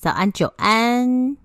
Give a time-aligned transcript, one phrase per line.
[0.00, 1.36] 早安，久安。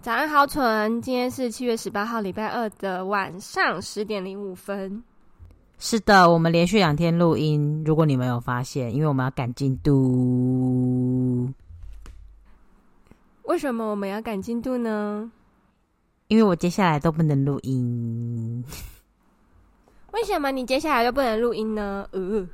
[0.00, 1.02] 早安，豪纯。
[1.02, 5.04] 今天是七月十八号，礼拜二的晚上十点零五分。
[5.78, 7.84] 是的，我们连续两天录音。
[7.84, 11.52] 如果你没有发现，因为我们要赶进度。
[13.42, 15.30] 为什么我们要赶进度呢？
[16.28, 18.64] 因为我接下来都不能录音。
[20.12, 22.08] 为什么你接下来都不能录音呢？
[22.12, 22.48] 呃，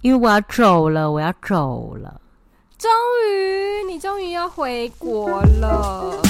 [0.00, 2.20] 因为我要走了，我要走了。
[2.78, 2.88] 终
[3.26, 6.22] 于，你终于要回国了。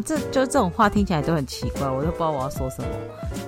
[0.00, 2.88] 这就这种话听起来都很奇怪，我都不知道我要说什么，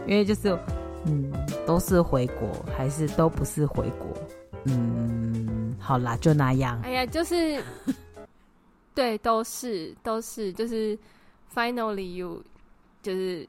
[0.07, 0.59] 因为就是，
[1.07, 1.33] 嗯，
[1.67, 4.09] 都是回国，还是都不是回国，
[4.65, 6.81] 嗯，好啦，就那样。
[6.83, 7.63] 哎呀，就是，
[8.95, 10.99] 对，都是，都是，就是
[11.55, 12.43] finally you，
[13.03, 13.49] 就是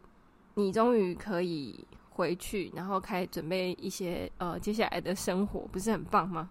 [0.54, 6.50] 你终于可以回去，然后开始准备一些呃接下来的生活，不是很棒吗？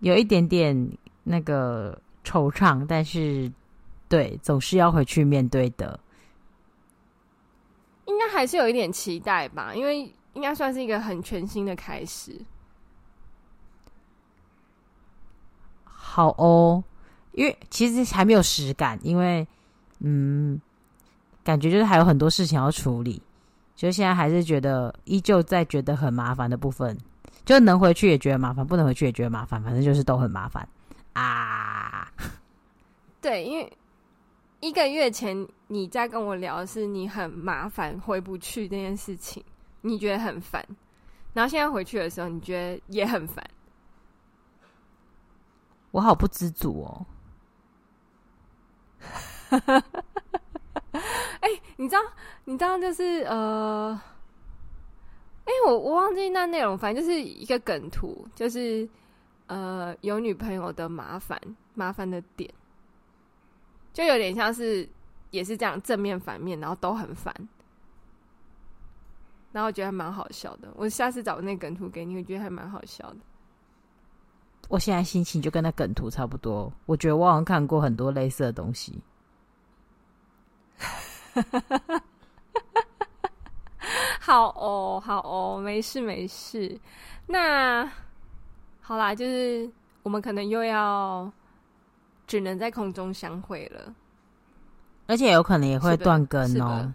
[0.00, 0.88] 有一点点
[1.22, 3.50] 那个惆怅，但是。
[4.14, 5.98] 对，总是要回去面对的。
[8.04, 12.40] 应该还是有一点期待吧，因为应该算是一个很全新的开始。
[15.84, 16.84] 好哦，
[17.32, 19.44] 因为其实还没有实感，因为
[19.98, 20.60] 嗯，
[21.42, 23.20] 感觉就是还有很多事情要处理，
[23.74, 26.96] 就现在还是觉得依旧在觉得很麻烦的部分，
[27.44, 30.68] 就能回去也觉得麻烦，不能回去也觉得麻烦，反正就是都很麻烦
[31.14, 32.08] 啊。
[33.20, 33.76] 对，因为。
[34.64, 39.44] 一个月前你在跟我聊的是你很麻烦回不去这件事情，
[39.82, 40.66] 你觉得很烦，
[41.34, 43.44] 然后现在回去的时候你觉得也很烦，
[45.90, 47.06] 我好不知足哦。
[51.40, 52.00] 哎、欸，你知道，
[52.46, 54.00] 你知道就是呃，
[55.44, 58.88] 哎、欸，我我忘记那内容，反正就是一个梗图，就是
[59.46, 61.38] 呃有女朋友的麻烦，
[61.74, 62.50] 麻烦的点。
[63.94, 64.86] 就有点像是，
[65.30, 67.32] 也是这样正面反面，然后都很烦，
[69.52, 70.68] 然后我觉得还蛮好笑的。
[70.74, 73.16] 我下次找那梗图给你，我觉得还蛮好笑的。
[74.68, 79.00] 我现在心情就跟那梗图差不多，我觉得我好像看过很多类似的东西。
[84.20, 86.76] 好哦，好哦，没事没事。
[87.26, 87.88] 那
[88.80, 89.70] 好啦，就是
[90.02, 91.32] 我们可能又要。
[92.26, 93.94] 只能在空中相会了，
[95.06, 96.92] 而且有可能也会断更哦。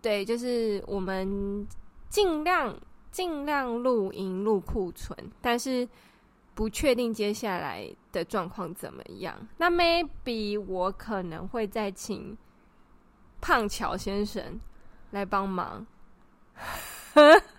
[0.00, 1.66] 对，就是我们
[2.08, 2.78] 尽量
[3.10, 5.88] 尽量录音录库存，但是
[6.54, 9.36] 不确定接下来的状况怎么样。
[9.56, 12.36] 那 maybe 我可能会再请
[13.40, 14.60] 胖乔先生
[15.10, 15.84] 来帮忙。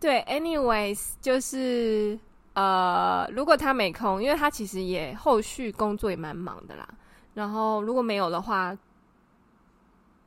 [0.00, 2.18] 对，anyways，就是
[2.54, 6.88] 呃，如果他没空，因为他其实也后续工作也蛮忙的啦。
[7.34, 8.76] 然后如果没有的话，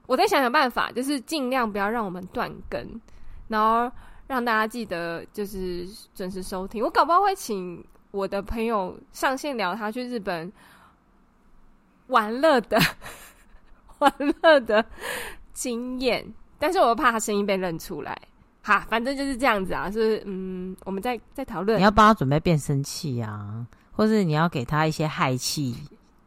[0.05, 3.01] 我再想想办法，就是尽量不要让我们断更，
[3.47, 3.91] 然后
[4.27, 6.83] 让大家记得就是准时收听。
[6.83, 10.51] 我搞不好会请我的朋友上线聊他去日本
[12.07, 12.77] 玩乐的
[13.99, 14.85] 玩乐的
[15.53, 18.15] 经验，但是我又怕他声音被认出来。
[18.69, 21.79] 哈，反正就是这样子啊，是嗯，我们在在讨论。
[21.79, 25.75] 你要帮他准备变声器啊，或是你要给他一些氦气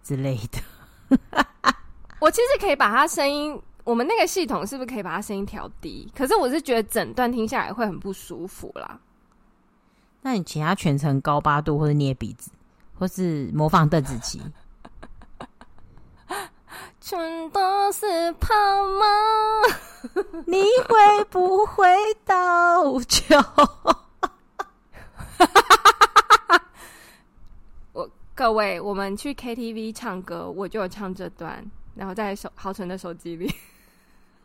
[0.02, 1.16] 之类的。
[2.18, 6.10] 我其实可以把他声音，我们那个系统是不是可以把他声音调低？
[6.16, 8.98] 可是我是觉得整段听下来会很不舒服啦。
[10.22, 12.50] 那你请他全程高八度，或是捏鼻子，
[12.98, 14.42] 或是模仿邓紫棋。
[17.12, 18.54] 全都是泡
[18.86, 19.04] 沫，
[20.48, 21.86] 你会不会
[22.24, 23.36] 倒酒？
[27.92, 31.62] 我各位，我们去 KTV 唱歌，我就有唱这段，
[31.94, 33.54] 然后在手豪纯的手机里。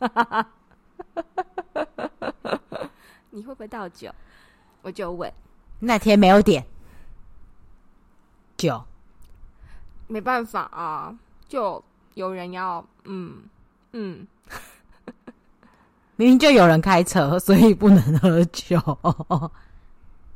[3.30, 4.14] 你会不会倒酒？
[4.82, 5.32] 我就问。
[5.78, 6.66] 那天没有点
[8.58, 8.84] 酒，
[10.06, 11.16] 没办法啊，
[11.48, 11.82] 就。
[12.18, 13.44] 有人要，嗯
[13.92, 14.26] 嗯，
[16.16, 18.76] 明明就有人开车， 所以不能喝酒。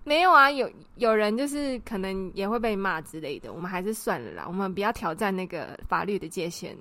[0.04, 6.76] 没有啊，有有人就是可能也会被骂之类的，我们还是算了啦，我们不要挑战那个法律的界限。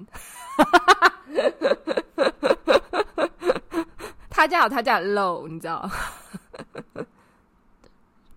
[4.30, 5.90] 他家有他家的漏，你知道？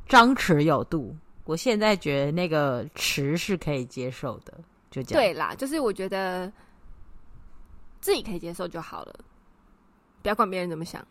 [0.09, 1.15] 张弛有度，
[1.45, 4.55] 我现在觉得那个弛是可以接受的，
[4.95, 5.23] 就这样。
[5.23, 6.51] 对啦，就是我觉得
[8.01, 9.15] 自己可以接受就好了，
[10.23, 11.05] 不要管别人怎么想。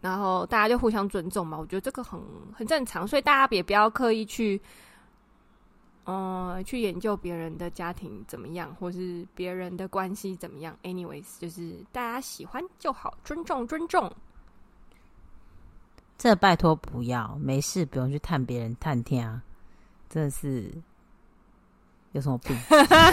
[0.00, 2.20] 然后大家就互相尊重嘛，我觉得这个很
[2.52, 4.60] 很正常，所以大家也不要刻意去，
[6.04, 10.76] 嗯、呃，去研究别人的家庭怎么样，或是别人的关系怎么样。
[10.82, 14.10] Anyways，就是大家喜欢就好，尊重尊重。
[16.16, 19.42] 这拜托不要，没事不用去探别人探听啊，
[20.08, 20.72] 真的是
[22.12, 22.56] 有什么病？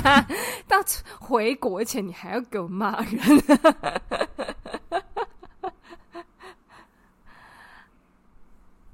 [0.67, 0.77] 到
[1.19, 3.19] 回国前你还要给我骂人？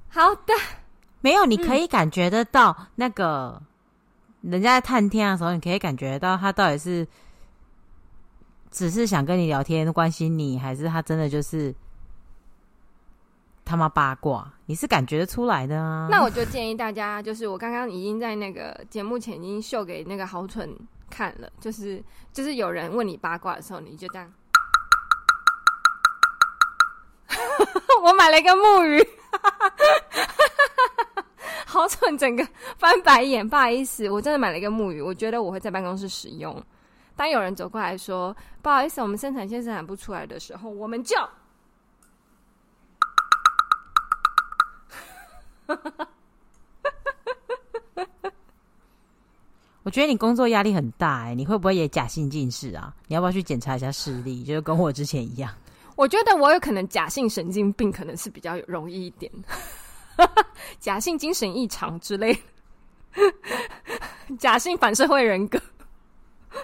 [0.08, 0.54] 好的，
[1.20, 3.60] 没有，你可以感觉得到那个、
[4.42, 7.08] 嗯、人家在探听的时候，你可以感觉到他到底是
[8.70, 11.74] 只是想跟你聊天、关心你，还是他真的就是
[13.64, 14.53] 他妈八卦？
[14.66, 16.08] 你是感觉出来的啊。
[16.10, 20.74] 那我就建议大家，就是我刚刚已经在那个节目前已经秀给那个豪蠢
[21.10, 22.02] 看了，就是
[22.32, 24.32] 就是有人问你八卦的时候，你就这样。
[28.02, 29.06] 我买了一个木鱼。
[31.66, 32.16] 好蠢！
[32.16, 32.46] 整个
[32.78, 36.62] 翻白眼，不好意思，我真的买了一个木鱼，我觉得我会在办公室使用。
[37.16, 41.16] 当有人走过来说“不好意思，我们生产线生产不出来”的时候，我们就……
[49.82, 52.94] 我觉得你工作压力很大哎、你会不会也假性近视啊？
[53.06, 54.42] 你要不要去检查一下视力？
[54.42, 55.52] 就是跟我之前一样。
[55.96, 59.30] 我觉得我有可能假性神经病，可能是比较容易一点，
[60.80, 62.36] 假性精神异常之类，
[64.38, 65.60] 假性反社会人格，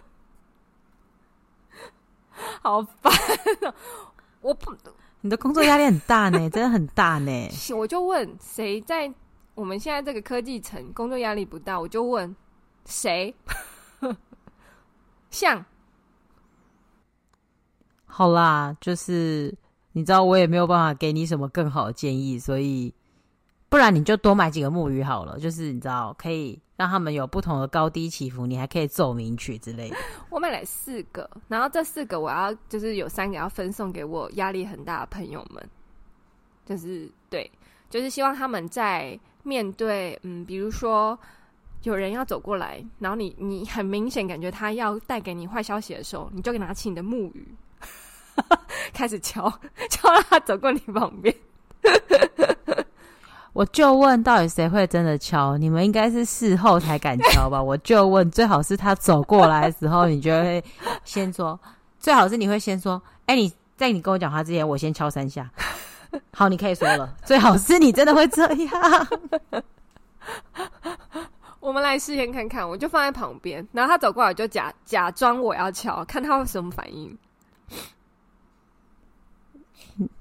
[2.62, 3.12] 好烦
[3.62, 3.74] 喔！
[4.40, 4.74] 我不，
[5.22, 7.48] 你的工作压力很大呢， 真的很大呢。
[7.76, 9.12] 我就问谁在
[9.54, 11.78] 我们现在这个科技城工作压力不大？
[11.78, 12.34] 我就问
[12.86, 13.34] 谁，
[15.30, 15.64] 像。
[18.06, 19.54] 好啦，就是
[19.92, 22.92] 你知道我也没有办法给你什么更好的建议，所以
[23.70, 25.38] 不然你就多买几个木鱼好了。
[25.38, 29.96] 就是你知道可以让他们有不同的高低起伏，你还可以奏鸣曲之类的。
[30.28, 35.66] 我买了四个，然后这四个我要就是有三个要分送给我压力很大的朋友们，
[36.66, 37.50] 就是对，
[37.88, 41.18] 就是希望他们在面对嗯，比如说
[41.84, 47.54] 有人要走过来，然后你你很明显感觉他要带给你坏消息的时候，你就拿起你的木鱼。
[48.94, 49.50] 开始敲，
[49.90, 51.34] 敲到他走过你旁边。
[53.52, 55.56] 我就问，到底谁会真的敲？
[55.56, 57.60] 你们应该是事后才敢敲吧？
[57.62, 60.62] 我就问，最好是他走过来的时候，你就会
[61.04, 61.58] 先说。
[61.98, 65.50] 最好是你会先说：“哎、欸，你在你跟我讲话之前，我先敲三下。
[66.32, 67.14] ”好，你可以说了。
[67.24, 69.06] 最好是你真的会这样。
[71.60, 77.18] 我们来试验看看，我就放在旁边，然后他走过来就假假装我要敲，看他会什么反应。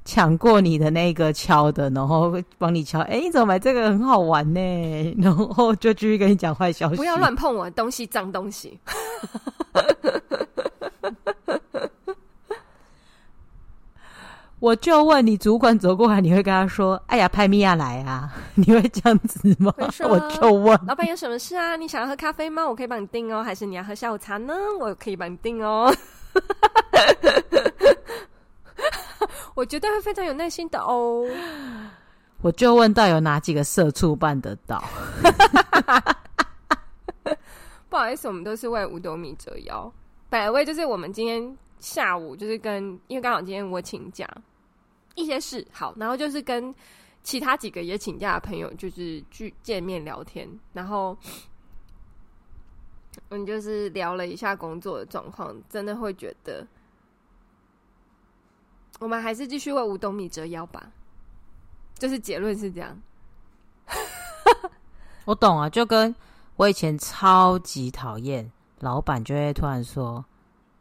[0.05, 2.99] 抢过你的那个敲的，然后帮你敲。
[3.01, 4.59] 哎、欸，你怎么买这个很好玩呢？
[5.21, 6.95] 然后就继续跟你讲坏消息。
[6.95, 8.79] 不要乱碰我的东西，脏东西。
[14.59, 19.73] 我就问你，主管走过来，你会跟他说：“哎呀，派米亚来啊！” 你会这样子吗？
[19.77, 21.77] 我就问老板有什么事啊？
[21.77, 22.67] 你想要喝咖啡吗？
[22.67, 23.41] 我可以帮你订哦。
[23.41, 24.53] 还是你要喝下午茶呢？
[24.77, 25.95] 我可以帮你订哦。
[29.59, 31.27] 我觉得会非常有耐心的哦。
[32.41, 34.81] 我就问到有哪几个社畜办得到？
[37.89, 39.91] 不好意思，我们都是为五斗米折腰。
[40.29, 44.25] 百位就是我们今天下午就是跟，因为刚好今天我请假，
[45.15, 46.73] 一些事好，然后就是跟
[47.21, 51.17] 其他几个也请假的朋友就是去见面聊天，然后
[53.27, 56.65] 我们就是聊了一下工作的状况，真的会觉得。
[58.99, 60.91] 我们还是继续为五斗米折腰吧，
[61.95, 62.95] 就是结论是这样。
[65.25, 66.13] 我懂啊，就跟
[66.55, 70.23] 我以前超级讨厌老板，就会突然说：“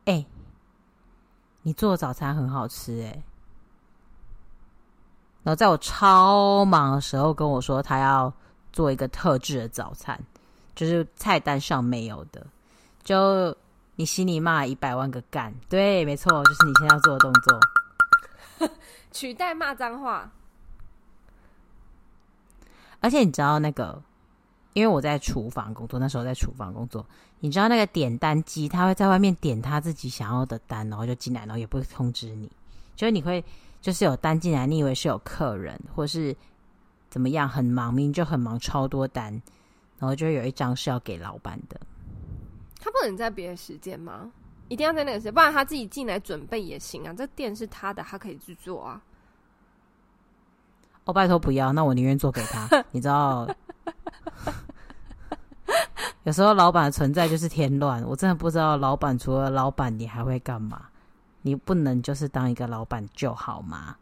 [0.06, 0.26] 哎、
[1.62, 3.22] 你做的早餐很好吃。”哎，
[5.44, 8.32] 然后在我超忙的时候跟我说他要
[8.72, 10.18] 做一个特制的早餐，
[10.74, 12.46] 就是菜单上没有的，
[13.04, 13.56] 就
[13.96, 15.54] 你心里骂一百万个干。
[15.68, 17.60] 对，没错，就是你现在要做的动作。
[19.12, 20.32] 取代骂脏话。
[23.00, 24.02] 而且你知道那个，
[24.72, 27.06] 因为我在厨房工作，那时候在厨房工作，
[27.40, 32.50] 你知道那个点单机，他会在外面点他自己想要的单，然后就进来，然后也不会通知你，
[32.96, 33.44] 就是你会
[33.80, 36.36] 就是有单进来，你以为是有客人或是
[37.08, 39.32] 怎么样，很忙，明明就很忙，超多单，
[39.98, 41.80] 然后就有一张是要给老板的。
[42.80, 44.32] 他不能在别的时间吗？
[44.68, 47.12] 一定要在那个时间，不然他自己进来准备也行啊。
[47.12, 49.02] 这店是他的，他可以去做啊。
[51.04, 52.68] 哦、拜托不要，那我宁愿做给他。
[52.92, 53.48] 你知道，
[56.24, 58.02] 有时候老板的存在就是添乱。
[58.04, 60.88] 我真的不知道老板除了老板，你还会干嘛？
[61.40, 63.96] 你不能就是当一个老板就好吗？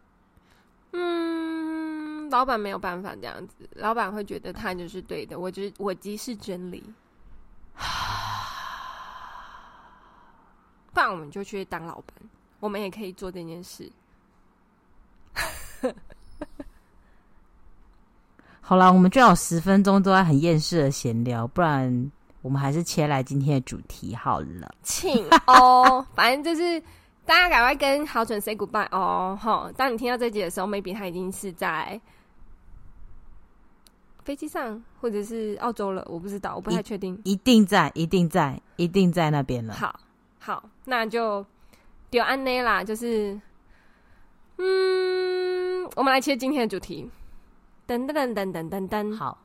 [0.93, 5.39] 嗯，老板没有办法这样子，老板会觉得他就是对的。
[5.39, 6.83] 我觉得我即是真理。
[10.97, 12.15] 不然我们就去当老板，
[12.59, 13.93] 我们也可以做这件事。
[18.63, 22.11] 好了，我们最好十分钟都在很厌世的闲聊，不然
[22.41, 24.75] 我们还是切来今天的主题好了。
[24.83, 26.81] 请哦，反正就是
[27.27, 29.37] 大家赶快跟豪准 say goodbye 哦。
[29.39, 32.01] 好，当你听到这集的时候，maybe 他已经是在
[34.25, 37.21] 飞机上，或者是澳洲了，我不知道，我不太确定。
[37.23, 39.75] 一定在，一定在，一定在那边了。
[39.75, 40.01] 好，
[40.47, 41.45] 好，那就
[42.09, 43.37] 丢安内啦，就是
[44.59, 47.11] 嗯，我们来切今天的主题。
[47.89, 49.43] 噔噔噔噔噔噔，好。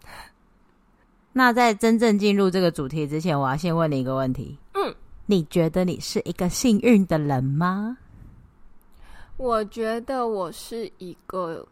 [1.34, 4.56] 那在真正进入这个主题之前，我要先问你一个问题。
[4.76, 4.94] 嗯，
[5.26, 7.98] 你觉得你是一个幸运的人吗？
[9.38, 11.68] 我觉得我是一个，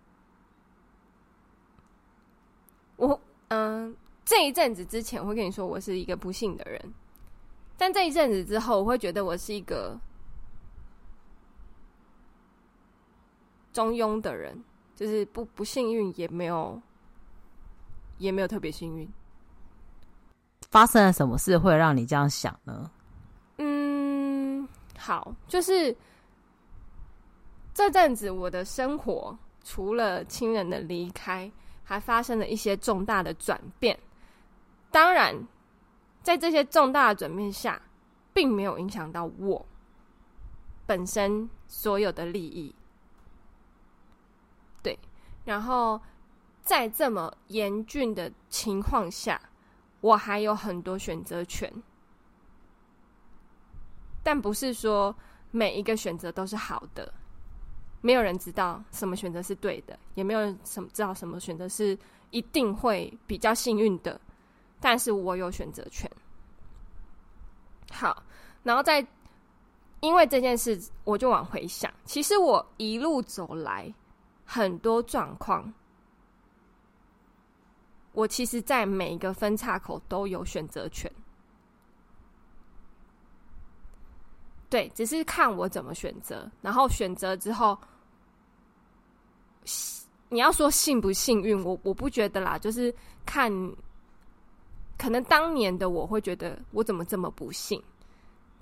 [2.95, 3.95] 我嗯，
[4.25, 6.81] 这一阵子之前我会跟你说我是一个不幸的人，
[7.79, 9.99] 但这一阵子之后，我会觉得我是一个
[13.73, 14.63] 中庸的人。
[14.95, 16.77] 就是不不幸运，也没有，
[18.17, 19.09] 也没有特别幸运。
[20.69, 22.91] 发生了什么事会让你这样想呢？
[23.59, 24.67] 嗯，
[24.97, 25.95] 好，就是
[27.73, 29.33] 这阵子我的生活
[29.63, 31.49] 除了亲人的离开，
[31.81, 33.97] 还发生了一些重大的转变。
[34.91, 35.33] 当然，
[36.29, 37.81] 在这些重大的转变下，
[38.35, 39.65] 并没有影响到我
[40.85, 42.75] 本身所有的利益。
[44.83, 44.99] 对
[45.43, 45.99] 然后，
[46.61, 49.41] 在这么严峻的情况下，
[50.01, 51.73] 我还有很多选择权，
[54.21, 55.15] 但不是说
[55.49, 57.11] 每一个选择都是好的。
[58.01, 61.97] 没有人知道什么选择是对的，也没有人什么知道什么选择是
[62.29, 64.21] 一定会比较幸运的。
[64.79, 66.09] 但是我有选择权。
[67.91, 68.23] 好，
[68.63, 69.05] 然后在
[69.99, 73.93] 因为这件事，我就往回想，其实我一路走来。
[74.51, 75.71] 很多状况，
[78.13, 81.11] 我其实，在每一个分岔口都有选择权。
[84.67, 86.49] 对，只是看我怎么选择。
[86.63, 87.77] 然后选择之后，
[90.29, 92.57] 你要说幸不幸运，我我不觉得啦。
[92.57, 92.91] 就是
[93.27, 93.51] 看，
[94.99, 97.81] 可能当年的我会觉得我怎么这么不幸，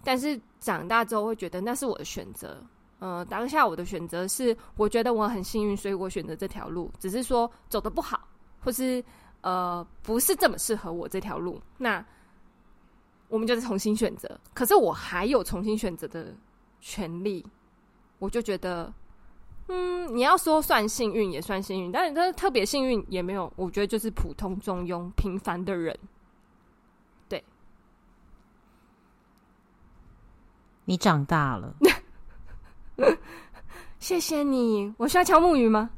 [0.03, 2.63] 但是长大之后会觉得那是我的选择。
[2.99, 6.91] 呃，当下我的选择是，我觉得我很幸运，所以我选择这条路。
[6.99, 8.27] 只是说走的不好，
[8.59, 9.03] 或是
[9.41, 12.03] 呃不是这么适合我这条路，那
[13.29, 14.39] 我们就是重新选择。
[14.53, 16.33] 可是我还有重新选择的
[16.79, 17.45] 权利，
[18.19, 18.91] 我就觉得，
[19.67, 23.51] 嗯，你要说算幸运也算幸运，但是但是特别幸运也没有。
[23.55, 25.95] 我觉得就是普通中庸平凡的人。
[27.29, 27.43] 对，
[30.87, 31.75] 你长大了。
[33.99, 35.89] 谢谢你，我需要敲木鱼吗？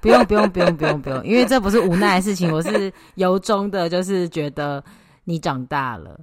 [0.00, 4.82] 不用，不用，不用，不用，不用，因为这不是无奈的事情，我是由衷的，就是觉得
[5.24, 6.18] 你长大了，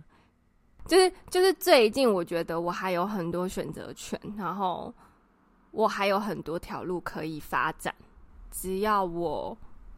[0.85, 4.93] 就是就是最近，我觉得我还有很多选择权，然后
[5.71, 7.93] 我还有很多条路可以发展，
[8.51, 9.55] 只要我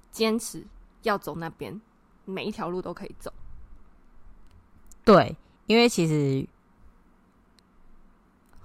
[0.10, 0.65] 坚持
[1.03, 1.79] 要走那边，
[2.25, 3.32] 每一条路都可以走。
[5.06, 5.36] 对，
[5.70, 6.50] 因为其实。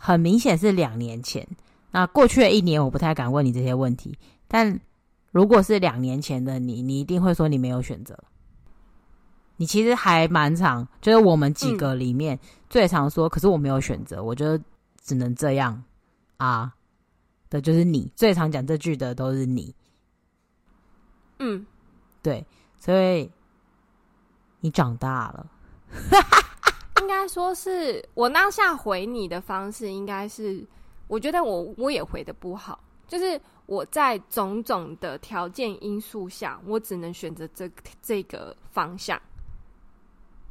[0.06, 1.48] 很明显是两年前，
[1.90, 4.18] 那过去的一年我不太敢问你这些问题。
[4.46, 4.78] 但
[5.32, 8.14] 如果是两年前的你，你一定会说你没有选择。
[9.56, 14.60] 你其实还蛮常，就是我们几个里面最常说，可是我没有选择，我就
[15.00, 15.82] 只能这样
[16.36, 16.74] 啊
[17.48, 19.74] 的，就是你最常讲这句的都是你。
[21.38, 21.64] 嗯，
[22.20, 22.46] 对，
[22.78, 23.30] 所以
[24.60, 25.46] 你长大了。
[27.04, 30.66] 应该说是我当下回你的方式，应该是
[31.06, 37.70] 我觉得我我也回的不好，就是我在种种的条件因素下，我只能选择这
[38.00, 39.20] 这个方向。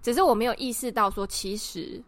[0.03, 1.99] 只是我没有意识到说，其实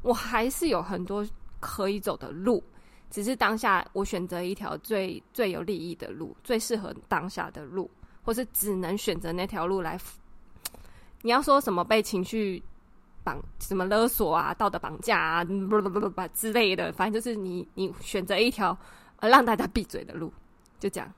[0.00, 1.26] 我还是有很多
[1.60, 2.64] 可以走的路，
[3.10, 7.90] 只是当下我选择一条最最有利益的路，最适合当下的路，
[8.22, 10.00] 或是只能选择那条路来。
[11.20, 12.62] 你要说什么被情绪
[13.58, 18.76] 什么勒索啊、道德绑架啊、不不不不之类的，反正就是你你选择一条
[19.20, 20.32] 让大家闭嘴的路，
[20.78, 21.12] 就这样。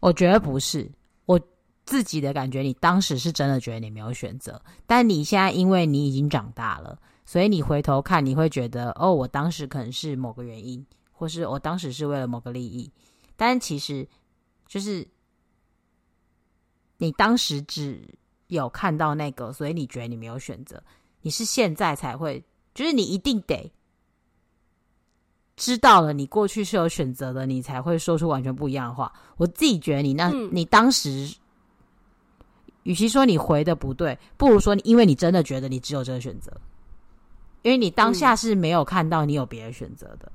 [0.00, 0.90] 我觉得不是
[1.24, 1.40] 我。
[1.86, 12.88] 自己的感觉，你当时是真的觉得你没有选择，但你现在因为你已经长大了，所以你回头看，你会觉得哦，我当时可能是某个原因，或是我当时是为了某个利益，
[13.34, 14.06] 但其实
[14.68, 15.04] 就是
[16.98, 18.06] 你当时只
[18.56, 20.82] 有看到那个，所以你觉得你没有选择，
[21.22, 23.72] 你是现在才会，就是你一定得
[25.56, 29.12] 知道了，你过去是有选择的，你才会说出完全不一样的话。
[29.36, 31.34] 我自己觉得你那，嗯、你当时。
[32.84, 36.50] 与其说你回的不对，不如说你，因为你真的觉得你只有这个选择，
[37.60, 40.32] 因为你当下是没有看到你有别的选择的。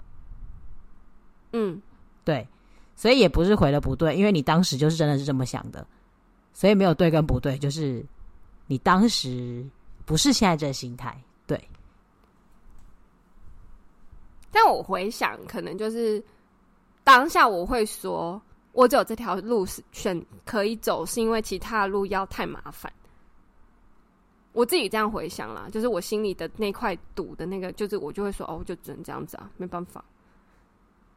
[1.53, 1.81] 嗯，
[2.24, 2.48] 对，
[2.95, 5.86] 所以也不是回的不对，因为你当时就是真的是这么想的，
[6.55, 8.03] 所以没有对跟不对，就是
[8.65, 9.63] 你当时
[10.05, 11.15] 不是现在这心态。
[11.45, 11.69] 对，
[14.51, 16.24] 但我回想，可能就是
[17.03, 18.41] 当下我会说。
[18.71, 22.91] 我只有这条路是选可以走，是因为其他的路要太麻烦。
[24.51, 30.03] 我自己这样回想啦，就是我心里的那块堵的那个，就是我就会说，哦，就只能这样子啊，没办法，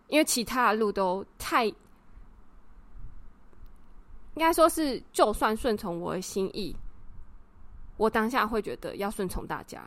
[0.06, 1.68] 因为其他的路都太，
[4.38, 6.76] 应该说是，就算顺从我的心意，
[7.96, 9.82] 我当下会觉得要顺从大家。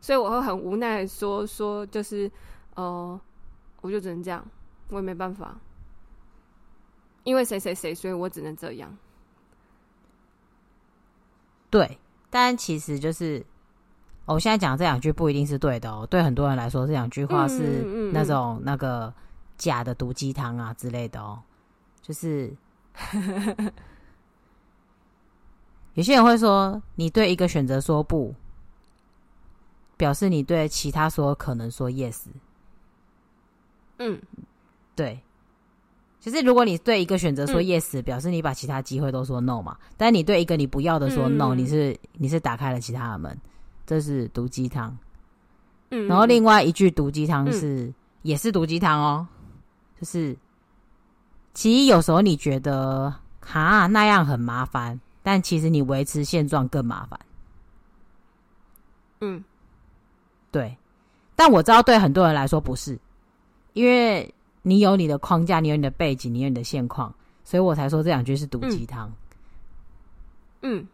[0.00, 2.28] 所以我会很无奈说说，就是，
[2.74, 3.20] 呃，
[3.80, 4.44] 我就只能这样，
[4.88, 5.56] 我也没办法，
[7.22, 8.98] 因为谁谁谁，所以我只能这样。
[11.70, 13.46] 对，但其实就是，
[14.24, 16.06] 哦，我现在讲这两句不一定是对的哦。
[16.10, 17.82] 对很多人来说，这两句话是
[18.12, 19.12] 那种那个
[19.56, 21.40] 假的毒鸡汤啊之类的哦。
[22.02, 22.54] 就是，
[25.94, 28.34] 有些人会说，你对一个选择说不。
[29.94, 32.22] 表示你对其他所有可能说 yes，
[33.98, 34.20] 嗯，
[34.96, 35.20] 对，
[36.18, 39.78] 其实如果你对一个选择说 yes，嗯，表示你把其他机会都说 no 嘛。
[39.96, 43.38] 但你对一个你不要的说 no，嗯，你是你是打开了其他的门，
[43.92, 44.96] 这是毒鸡汤。
[45.90, 49.26] 嗯，然后另外一句毒鸡汤是，嗯，也是毒鸡汤哦，
[50.00, 50.34] 就是
[51.52, 57.20] 其实有时候你觉得哈那样很麻烦，但其实你维持现状更麻烦。
[59.20, 59.44] 嗯。
[60.50, 60.74] 对，
[61.36, 62.98] 但我知道对很多人来说不是，
[63.74, 69.12] 因为你有你的框架，你有你的背景，你有你的现况，所以我才说这两句是毒鸡汤。
[70.62, 70.86] 嗯，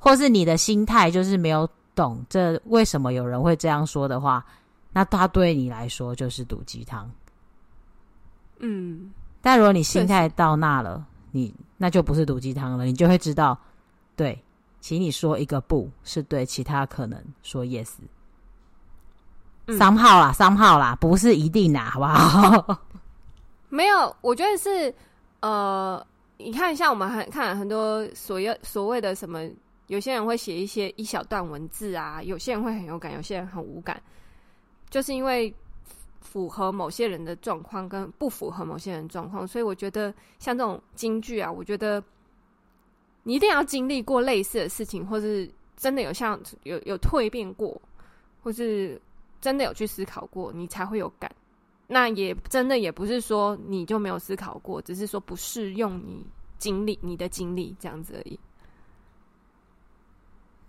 [0.00, 4.44] 或是你的心态就是没有懂这为什么有人会这样说的话，
[4.92, 7.08] 那他对你来说就是毒鸡汤。
[8.58, 13.56] 嗯，但如果你心态到那了，你那就不是毒鸡汤了，你就会知道，
[14.16, 14.42] 对，
[14.80, 17.90] 请你说一个不是对，其他可能说 yes。
[19.78, 22.80] 三号啦，三号啦，不是一定啦，好不好？
[23.68, 24.92] 没有，我觉得是
[25.40, 26.04] 呃，
[26.38, 29.48] 你看，像我们很看很多所谓所谓的什么，
[29.90, 34.00] 有些人会写一些一小段文字啊，有些人会很有感，有些人很无感，
[34.88, 35.52] 就是因为
[36.20, 42.02] 符合某些人的状况跟不符合某些人状况，所以我觉得像这种金句啊，我觉得
[43.24, 47.80] 你一定要经历过类似的事情，或是真的有像有有蜕变过，
[48.42, 49.00] 或是。
[49.40, 51.34] 真的有去思考过，你才会有感。
[51.86, 56.26] 那也真的也不是说你就没有思考过，只是说不适用你
[56.58, 58.38] 经历你的经历这样子而已。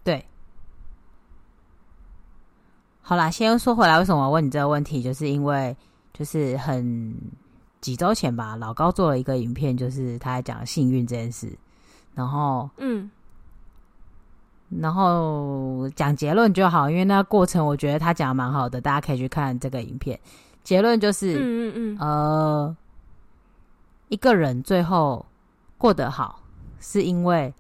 [0.06, 0.26] 对，
[3.12, 5.04] 好啦，先说回来，为什么我问你这个问题？
[5.04, 5.76] 就是因为
[6.14, 7.14] 就是很
[7.82, 11.52] 几周前吧，老高做了一个影片，就是他在讲幸运这件事，
[12.16, 13.12] 然后嗯。
[14.70, 20.18] 然后讲结论就好，因为那个过程我觉得他讲的蛮好的，大家可以去看这个影片。
[20.64, 22.78] 结论就是，嗯嗯嗯，呃，
[24.08, 25.26] 一个人最后
[25.78, 26.40] 过得好，
[26.80, 27.54] 是因为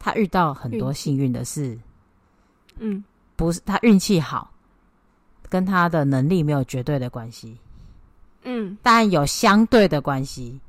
[0.00, 1.78] 他遇到很多幸运的事。
[2.78, 3.04] 嗯，
[3.42, 4.48] 不是他运气好，
[5.48, 7.58] 跟他的能力没有绝对的关系。
[8.44, 10.60] 嗯，但有相对的关系，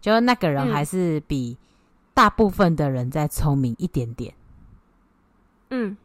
[0.00, 1.58] 就是那个人还是比。
[2.12, 4.34] 大部分的人再聪明一点点。
[5.70, 5.96] 嗯，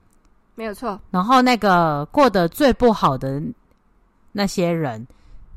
[0.54, 0.98] 没有错。
[1.12, 3.44] 然后那个过得最不好的
[4.32, 5.06] 那些人，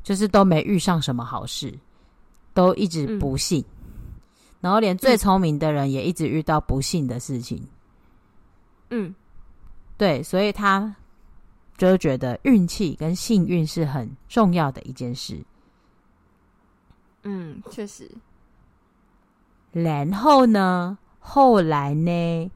[0.03, 1.73] 就是都没遇上什么好事，
[2.53, 3.61] 都一直不幸。
[3.61, 3.65] 嗯、
[4.59, 7.65] 然后连最聪明的人也一直遇到不幸的事情。
[8.89, 9.15] 嗯，
[9.99, 10.95] 对，所以他
[11.77, 15.37] 就觉得运气跟幸运是很重要的一件事。
[17.23, 18.09] 嗯，确实。
[19.73, 22.49] 然后呢，后来呢，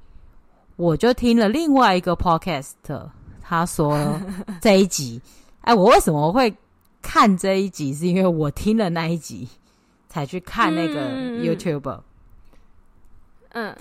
[0.78, 2.72] 我就听了另外一个 podcast，
[3.42, 4.18] 他说
[4.62, 5.22] 这一集，
[5.64, 6.56] 哎，我为什么会
[7.02, 7.94] 看这一集？
[7.94, 9.50] 是因为我听了那一集，
[10.08, 12.00] 才去看那个 YouTuber。
[13.50, 13.76] 嗯，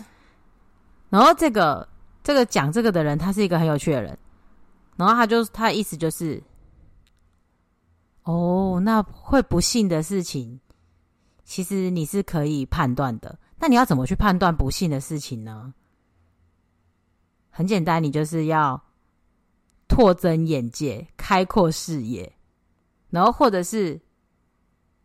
[1.11, 1.89] 然后这个
[2.23, 4.17] 这个讲这个的人，他是一个很有趣的人。
[4.97, 6.43] 然后他就他的意思就是，
[8.25, 10.61] 哦，那会不幸的事情。
[11.45, 15.75] 其实你是可以判断的，那你要怎么去判断不幸的事情呢？
[17.51, 18.81] 很简单，你就是要
[19.89, 22.33] 拓增眼界、开阔视野，
[23.11, 24.01] 然后或者是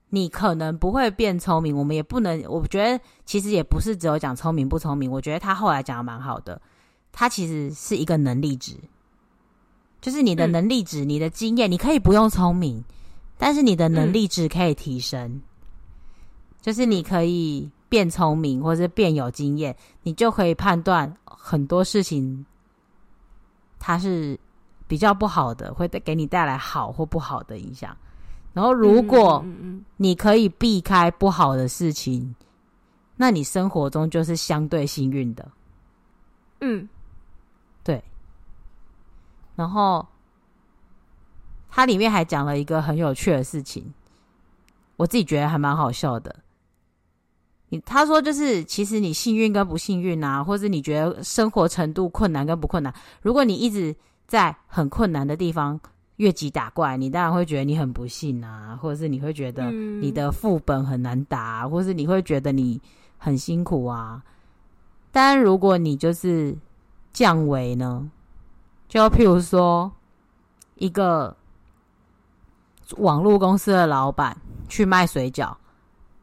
[0.10, 2.42] 你可能不会变聪明，我们也不能。
[2.48, 6.62] 我觉得其实也不是只有讲聪明不聪明，我觉得他后来讲的蛮好的，
[7.18, 8.76] 他其实是一个能力值，
[10.00, 12.84] 就是你的能力值、嗯、你的经验，你可以不用聪明，
[13.40, 15.28] 但是你的能力值可以提升。
[15.28, 15.42] 嗯
[16.60, 22.46] 就是你可以变聪明，或者变有经验，你就可以判断很多事情，
[23.80, 24.38] 它是
[24.86, 27.96] 比较不好的，会给你带来好或不好的影响。
[28.54, 29.46] 然后，如果
[29.96, 32.36] 你可以避开不好的事情，
[33.16, 35.50] 那你生活中就是相对幸运的。
[36.60, 36.97] 嗯，对。
[39.58, 40.06] 然后，
[41.68, 43.92] 它里面还讲了一个很有趣的事情，
[44.96, 46.34] 我自己觉得还蛮好笑的。
[47.70, 53.94] 你他说就是，其实你幸运跟不幸运啊，或者你觉得生活程度困难跟不困难，如果你一直
[54.28, 55.78] 在很困难的地方
[56.18, 62.80] 越级打怪，你当然会觉得你很不幸啊，或者是你会觉得你的副本很难打，嗯、或是你会觉得你
[63.18, 64.24] 很辛苦啊。
[65.12, 66.56] 但如果你就是
[67.12, 68.10] 降维呢，
[68.88, 69.92] 就譬如说
[70.76, 71.36] 一个
[72.98, 74.36] 网络公司的老板
[74.68, 75.56] 去卖水饺。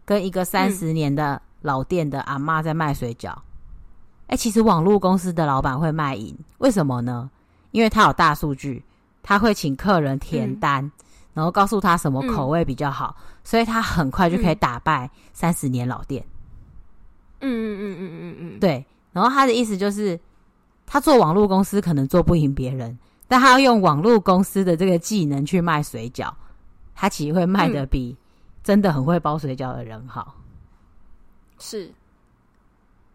[0.06, 3.30] 跟一个三十年的老店的阿妈在卖水饺，
[4.26, 7.30] 哎、嗯，其实网络公司的老板会卖淫，为什么呢？
[7.70, 8.84] 因为他有大数据，
[9.22, 10.92] 他会请客人填单，嗯、
[11.32, 16.22] 然后告诉他什么口味比较好，嗯、所以他很快就可以打败三十年老店。
[17.40, 18.84] 嗯嗯嗯嗯嗯嗯嗯，对。
[19.10, 20.20] 然后他的意思就是，
[20.94, 26.32] 他做网络公司可能做不赢别人，但他要用网络公司的这个技能去卖水饺，
[26.94, 28.16] 他其实会卖得比、嗯。
[28.62, 30.36] 真的很会包水饺的人，好，
[31.58, 31.92] 是。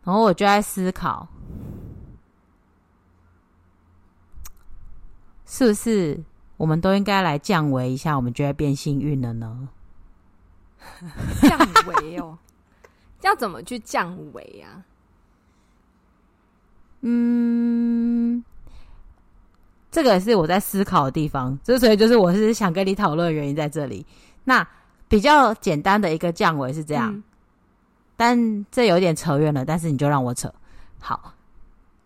[0.03, 1.25] 然后我就在思考，
[5.45, 6.21] 是不是
[6.57, 9.69] 我们都应该来降维一下，我们就会变幸运了呢？
[11.43, 12.37] 降维哦，
[13.23, 14.83] 要怎么去降维啊？
[17.01, 18.43] 嗯，
[19.91, 24.05] 这个也是我在思考的地方，之所以就是我是想跟你讨论的原因在这里。
[24.43, 24.67] 那。
[25.09, 27.23] 比较简单的一个降维是这样，嗯、
[28.15, 29.65] 但这有点扯远了。
[29.65, 30.53] 但是你就让我扯
[30.99, 31.33] 好，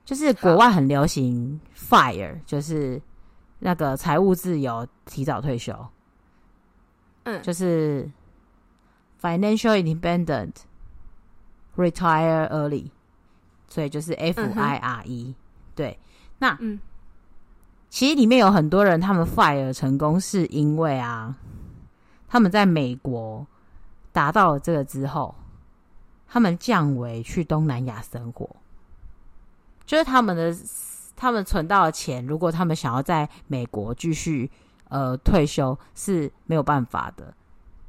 [0.06, 3.02] 就是国外很流行 FIRE，就是
[3.60, 5.76] 那个财务自由、提早退休，
[7.24, 8.10] 嗯，就是
[9.22, 10.54] Financial Independent
[11.76, 12.90] Retire Early，
[13.74, 15.34] 所以就是 FIRE、嗯、
[15.74, 15.98] 对，
[16.38, 16.80] 那嗯，
[17.90, 21.36] 其实里面有很多人，他们 FIRE 成功是因为啊。
[22.28, 23.46] 他们在美国
[24.12, 25.34] 达到了这个之后，
[26.28, 28.48] 他们降维去东南亚生活，
[29.88, 30.56] 就是他们的
[31.16, 34.50] 他们存到的钱，如果他们想要在美国继续
[34.90, 37.34] 呃退休是没有办法的。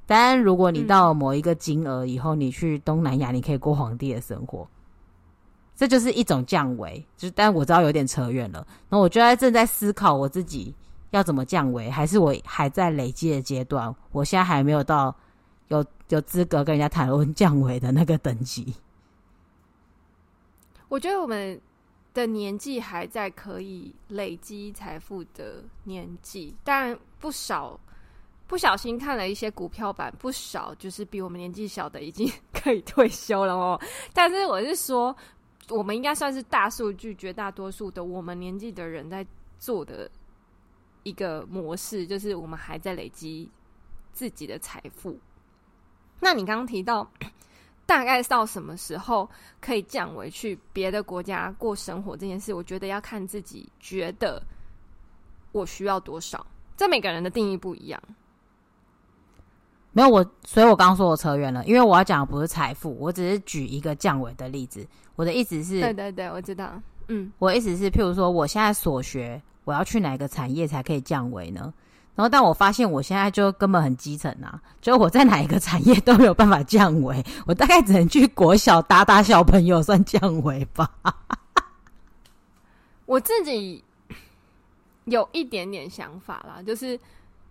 [0.07, 4.69] 当然，如果你到某一个金额以后，你去东南亚，你可以过皇帝的生活，
[5.77, 7.05] 这就是一种降维。
[7.17, 10.75] 就是但我知道有点扯远了，那我就在正在思考我自己。
[11.11, 11.89] 要怎么降维？
[11.89, 13.95] 还是我还在累积的阶段？
[14.11, 15.15] 我现在还没有到
[15.69, 18.75] 有有资格跟人家谈论降维的那个等级。
[20.89, 21.61] 我觉得我们
[22.13, 27.79] 的年纪还在可以累积财富的年纪，但不少
[28.49, 33.81] 不小心看了一些股票版，不少就是比我们年纪小的已经 可以退休了哦。
[34.13, 35.17] 但是我是说，
[35.69, 39.27] 我们应该算是大数据，绝大多数的我们年纪的人在
[39.59, 40.11] 做的。
[41.07, 43.51] 一个模式就是我们还在累积
[44.11, 45.21] 自己的财富。
[46.19, 47.07] 那你刚刚提到
[47.85, 49.29] 大概到什么时候
[49.61, 54.43] 可以降维去别的国家过生活这件事，我觉得要看自己觉得
[55.53, 58.03] 我需要多少，这每个人的定义不一样。
[59.95, 64.85] 没有我，所以我刚刚说我扯远了，因为我要讲的不是财富，我只是举一个降维的例子。
[65.15, 66.73] 我的意思是，对对对，我知道，
[67.07, 71.73] 嗯，我的意思是，譬如说，我现在所学，我要去哪个产业才可以降维呢？
[72.17, 80.91] 然后，但我发现我现在就根本很基层啊，就我在哪一个产业都没有办法降维， 我大概只能去国小打打小朋友算降维吧。
[83.07, 83.85] 我自己
[85.05, 86.99] 有一点点想法啦，就是。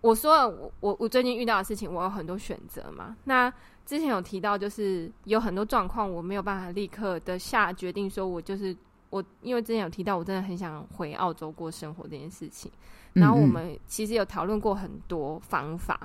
[0.04, 3.16] 我说了我我我最近遇到的事情，我有很多选择嘛。
[3.24, 3.50] 那
[3.86, 8.76] 之前有提到，就是有很多状况，我没有办法立刻的下决定，说我就是
[9.08, 12.70] 我，因为之前有提到，我真的很想回澳洲过生活这件事情。
[13.14, 15.98] 然后我们其实有讨论过很多方法，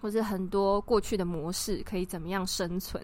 [0.00, 3.00] 或是很多过去的模式，可以怎么样生存。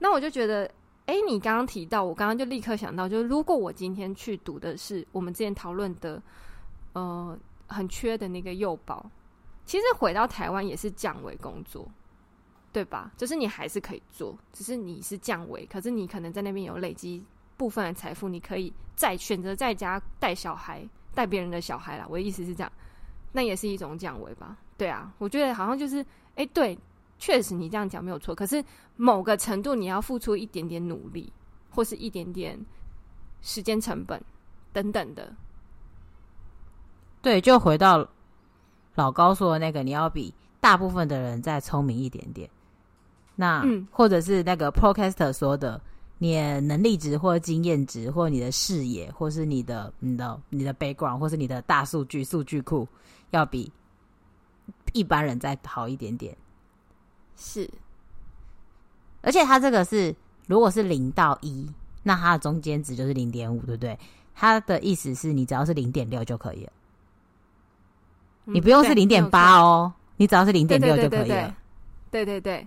[0.00, 0.68] 那我就觉得，
[1.06, 6.20] 哎，你刚刚提到，我刚刚就立刻想到，就是如果我今天去读的是我们之前讨论的，
[6.94, 9.08] 呃，很缺的那个幼保。
[9.68, 11.86] 其实回到台湾也是降维工作，
[12.72, 13.12] 对吧？
[13.18, 17.22] 就是你还是可以做，只是你是降维，可是你可能在那边有累积
[17.58, 22.06] 部分的财富，你可以再选择在家带小孩，带别人的小孩啦。
[22.08, 22.72] 我的意思是这样，
[23.30, 24.56] 那也是一种降维吧？
[24.78, 26.02] 对啊，我觉得好像就是，
[26.36, 26.76] 哎，对，
[27.18, 28.34] 确实你这样讲没有错。
[28.34, 28.64] 可是
[28.96, 31.30] 某个程度你要付出一点点努力，
[31.68, 32.58] 或是一点点
[33.42, 34.18] 时间成本
[34.72, 35.30] 等等的。
[37.20, 38.08] 对，就回到。
[38.98, 42.50] 老高说的那个，你要比大部分的人再聪明一点点。
[43.36, 45.80] 那，嗯、或者是那个 Podcaster 说的，
[46.18, 52.88] 你的能力值或经验值，或你的视野，或是你的、你的、你的 background，或是你的大数据数据库，
[53.30, 53.70] 要比
[54.92, 56.36] 一般人再好一点点。
[57.36, 57.70] 是，
[59.20, 60.12] 而且他这个是，
[60.48, 61.70] 如果是零到一，
[62.02, 63.96] 那它的中间值就是零点五，对不对？
[64.34, 66.72] 他的意思是你只要是零点六就可以了。
[68.52, 71.54] 你不用是零点八哦，你只要是零点六就可以了。
[72.10, 72.40] 对对。
[72.40, 72.66] 对，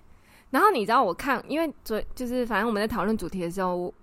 [0.50, 3.94] 然后你知道我看，因为昨就是反正我们在讨论主题的时候，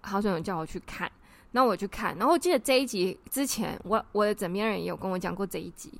[0.00, 1.10] 好像有叫我去看，
[1.52, 5.92] 然后我去看，然后我记得这一集之前，我我的枕边人也有跟我讲过这一集，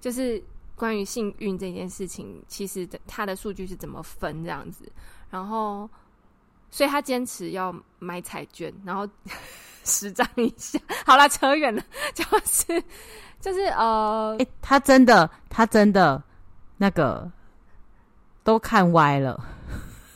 [0.00, 0.42] 就是
[0.74, 4.90] 关于幸运这件事情，其实他的数据是怎么分这样子，
[5.30, 5.88] 然后
[6.70, 9.08] 所以他坚持要买彩券，然后
[9.84, 10.78] 十张一下。
[11.06, 11.82] 好啦，扯远了，
[12.14, 12.82] 就是。
[13.40, 16.22] 就是呃，欸，他真的，他真的
[16.78, 17.30] 那个
[18.42, 19.38] 都看歪了，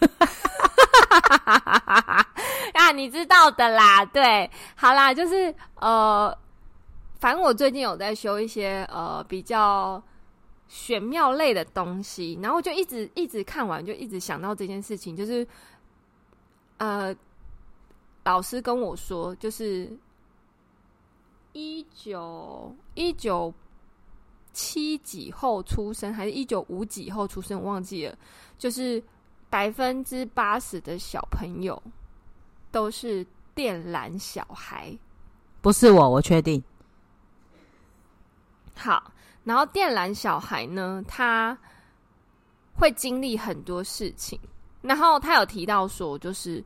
[2.72, 6.34] 啊，你知道的啦，对，好啦，就是呃，
[7.20, 10.02] 反正我最近有在修一些呃比较
[10.66, 15.46] 玄妙类的东西，然后就一直一直看完，就一直想到这件事情，就是
[16.78, 17.14] 呃，
[18.28, 19.90] 老师跟我说，就是。
[21.54, 23.52] 一九一九
[24.52, 27.58] 七几后出生，还是一九五几后出生？
[27.58, 28.16] 我忘记了。
[28.58, 29.02] 就是
[29.50, 31.82] 百分之八十的小朋友
[32.70, 34.96] 都是电缆小孩，
[35.60, 36.62] 不是我，我确定。
[38.76, 39.10] 好，
[39.42, 41.58] 然后电缆小孩呢，他
[42.74, 44.38] 会经历很多事情。
[44.82, 46.62] 然后他有提到说，就是，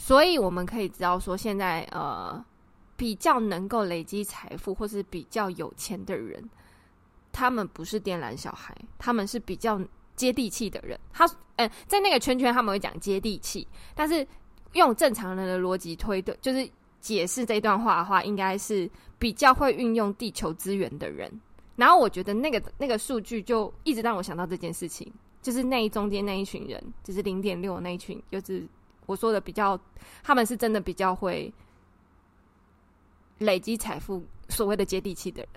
[0.00, 2.42] 所以我们可以知道说，现在呃。
[3.00, 6.50] 比较能够累积财富或是比较有钱的人，
[7.32, 9.80] 他们不是电缆小孩，他们是比较
[10.16, 11.00] 接地气的人。
[11.10, 14.26] 他，呃，在那个圈圈他们会讲接地气，但是
[14.74, 21.32] 用正常人的逻辑推断，就是解释这段话的话，应该是比较会运用地球资源的人。
[21.76, 25.10] 然后我觉得那个那个数据就一直让我想到这件事情，
[25.40, 28.68] 就是那一中间那一群人，就是零点六那一群，就是
[29.10, 29.78] 我说的比较，
[30.22, 31.52] 他们是真的比较会。
[33.40, 35.48] 累积财富，所谓的接地气的人，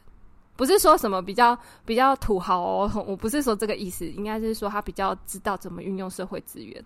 [0.56, 6.82] 不是说什么比较比较土豪哦，我不是说这个意思，应该是说他比较知道怎么运用社会资源、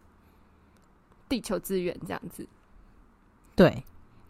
[1.29, 2.47] 地球资源这样子。
[3.55, 3.83] 对，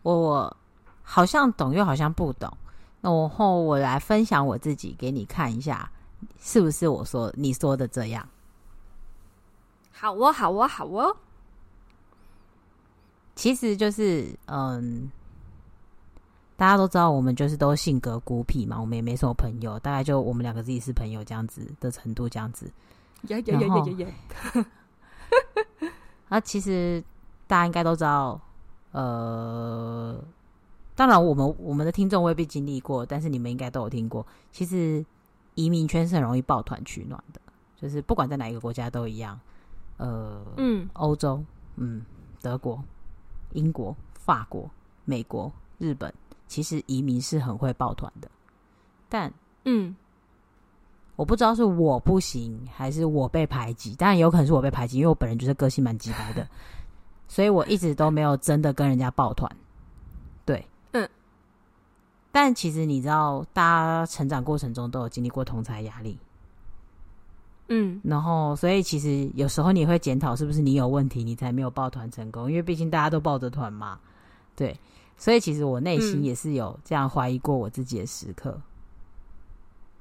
[0.04, 0.58] 我我
[1.02, 2.52] 好像懂，又好像不懂。
[3.00, 5.90] 那然后我来分享我自己给你看一下，
[6.42, 8.28] 是不是我说你说的这样？
[9.94, 11.16] 好哦，好哦，好哦。
[13.38, 15.10] 其实就是嗯。
[16.60, 22.66] 大家都知道，我们就是都性格孤僻嘛，我们也没什么朋友，大概就我们两个自己是朋友这样子的程度，这样子。
[23.28, 24.08] 呀呀呀呀呀
[24.56, 24.66] 呀！
[26.30, 27.04] 啊， 其实
[27.46, 28.42] 大家应该都知道，
[28.92, 30.20] 呃，
[30.96, 34.26] 当然我们我们的听众未必经历过，但是你们应该都有听过。
[34.52, 35.06] 其实
[35.54, 37.40] 移民圈是很容易抱团取暖的，
[37.80, 39.40] 就是不管在哪一个国家都一样。
[39.98, 41.44] 呃，嗯，欧洲
[41.76, 42.04] 嗯，
[42.42, 42.84] 德国、
[43.54, 44.70] 英国、法国、
[45.06, 46.14] 美国、日本，
[46.48, 48.30] 其实移民是很会抱团的，
[49.10, 49.32] 但
[49.66, 49.96] 嗯，
[51.16, 56.48] 我不知道是我不行还是我被排挤，当然有可能是我被排挤，因为我本人就是个性蛮直白的，
[57.28, 59.50] 所以我一直都没有真的跟人家抱团。
[60.46, 61.10] 对，嗯，
[62.32, 66.18] 但其实你知道，大家成长过程中都有经历过同侪压力。
[67.70, 72.50] 嗯，然后，所以其实有时候你会检讨，是不是你有问题，你才没有抱团成功？
[72.50, 74.00] 因为毕竟大家都抱着团嘛，
[74.56, 74.80] 对。
[75.18, 78.52] 所以其实我内心也是有这样怀疑过我自己的时刻。
[78.52, 78.62] 嗯、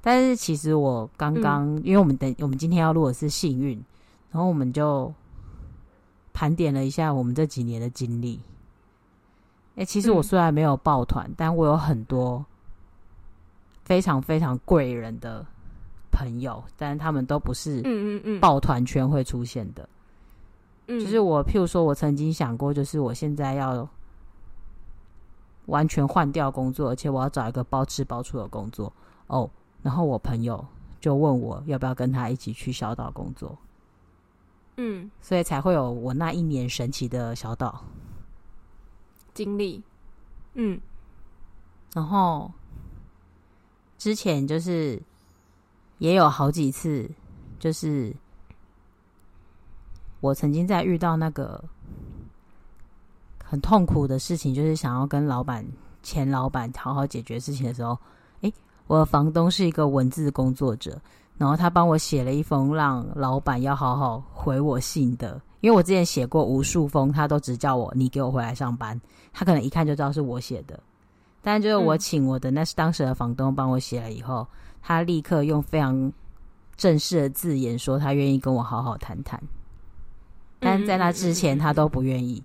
[0.03, 3.83] 但是其实我刚刚，嗯、因为我们等我们今天要录的是幸运，
[4.31, 5.13] 然后我们就
[6.35, 8.39] 盘点了一下我们这几年的经历。
[9.77, 12.45] 哎，其实我虽然没有抱团，嗯、但我有很多
[13.85, 15.45] 非常非常贵人的。
[16.17, 17.85] 朋友，但是他们都不是嗯
[18.17, 19.87] 嗯嗯抱团圈会出现的。
[20.87, 23.87] 嗯，就是我，譬如说，我曾经想过，就是我现在要
[25.67, 28.91] 完全换掉工作，而且我要找一个包吃包住的工作
[29.27, 29.51] 哦。
[29.83, 30.65] 然后我朋友
[30.99, 33.55] 就问我要不要跟他一起去小岛工作。
[34.79, 37.85] 嗯，所以才会有我那一年神奇的小岛
[39.35, 39.83] 经历。
[40.55, 40.81] 嗯，
[41.93, 42.51] 然后
[43.99, 44.99] 之前就是。
[45.99, 47.11] 也有好几次，
[47.59, 48.15] 就是
[50.21, 51.63] 我曾经在遇到那个
[53.43, 55.65] 很痛苦的事情，就是想要跟老板、
[56.03, 57.97] 前老板好好解决事情的时候，
[58.43, 58.53] 诶，
[58.87, 61.01] 我的房东是一个文字工作者，
[61.39, 69.01] 然后他帮我写了一封让老板要好好回我信的，因为我之前写过无数封，他都只叫我你给我回来上班，
[69.33, 70.79] 他可能一看就知道是我写的，
[71.41, 74.47] 但就是我请我的那是当时的房东帮我写了以后。
[74.87, 76.13] 他立刻用非常
[76.77, 79.43] 正式的字眼说，他愿意跟我好好谈谈，
[80.61, 82.41] 但在那之前他都不愿意。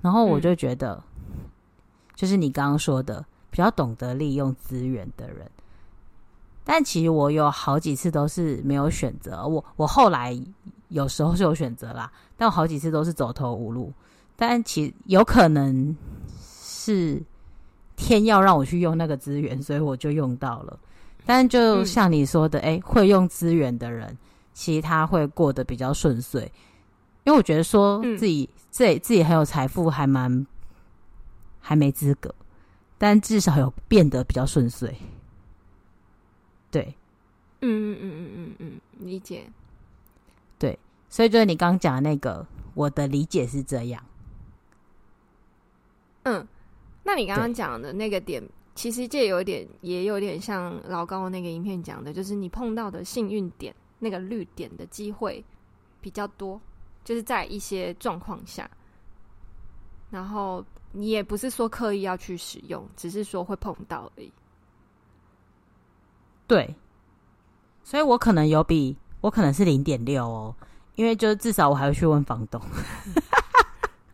[0.00, 1.04] 然后我就觉得，
[2.14, 5.50] 就是你刚刚说的，比较懂得利用资源的人。
[6.64, 10.34] 但其实我有好几次都是没有选择，我我后来
[10.88, 13.92] 有时候是有选择啦，但我好几次都是走投无路。
[14.36, 15.94] 但其有可能
[16.40, 17.22] 是
[17.94, 20.78] 天要让我去用那个资源，所以我就用到了。
[21.24, 24.16] 但就像你说的，哎、会用资源的人，
[24.52, 26.50] 其实他会过得比较顺遂。
[27.24, 30.46] 因为我觉得说自己、嗯、自己自己很有财富还，还蛮
[31.60, 32.34] 还没资格，
[32.98, 34.92] 但至少有变得比较顺遂。
[36.70, 36.94] 对，
[37.60, 39.44] 嗯嗯嗯嗯嗯嗯，理解。
[40.58, 40.76] 对，
[41.08, 44.02] 所以就是你刚刚讲的那个，我的理解是这样。
[46.24, 46.46] 嗯，
[47.04, 48.42] 那你刚刚讲的那个点。
[48.74, 55.44] 其实这有点，也有点像老高那个影片讲的，就是你碰到的幸运点，那个绿点的机会
[56.00, 56.60] 比较多，
[57.04, 58.70] 就是在一些状况下，
[60.10, 64.32] 然后你也不是说刻意要去使用，只是说会碰到而已。
[66.46, 66.74] 对，
[67.84, 70.54] 所以我可能有比我可能是零点六哦，
[70.94, 72.60] 因为就是至少我还会去问房东。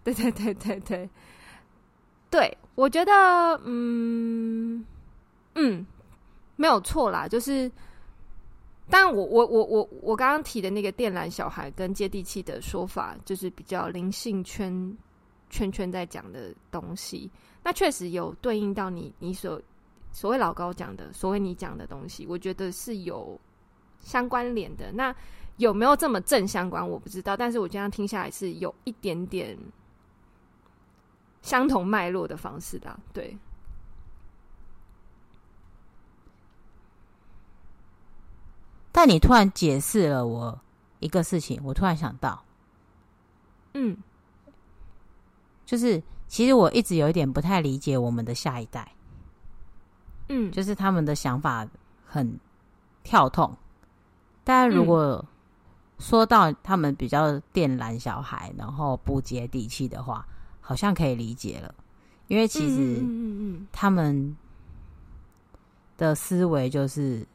[0.02, 1.08] 对对对对对。
[2.30, 3.12] 对，我觉得，
[3.64, 4.84] 嗯
[5.54, 5.86] 嗯，
[6.56, 7.26] 没有错啦。
[7.26, 7.70] 就是，
[8.90, 14.96] 当然，我我我我我刚刚提的那个电缆小孩跟接地气的说法，就是比较灵性圈
[15.48, 17.30] 圈圈在讲的东西。
[17.64, 19.60] 那确实有对应到你你所
[20.12, 23.40] 所谓老高讲的，所谓你讲的东西，我觉得是有
[24.00, 24.92] 相关联的。
[24.92, 25.14] 那
[25.56, 27.34] 有没有这么正相关，我不知道。
[27.34, 29.58] 但是我这样听下来是有一点点。
[31.42, 33.36] 相同脉络的方式的，对。
[38.90, 40.60] 但你突然解释了我
[40.98, 42.42] 一个事情，我突然想到，
[43.74, 43.96] 嗯，
[45.64, 48.92] 就是其实我一直有一点不太理解我们的下一代，
[50.28, 51.64] 嗯，就是他们的想法
[52.04, 52.40] 很
[53.04, 53.56] 跳痛。
[54.42, 55.24] 但如果
[55.98, 60.26] 说到他们比较电缆小孩，然后不接地气的话。
[60.68, 61.74] 好像可以理解了，
[62.26, 63.02] 因为其实
[63.72, 64.36] 他们
[65.96, 67.26] 的思维就是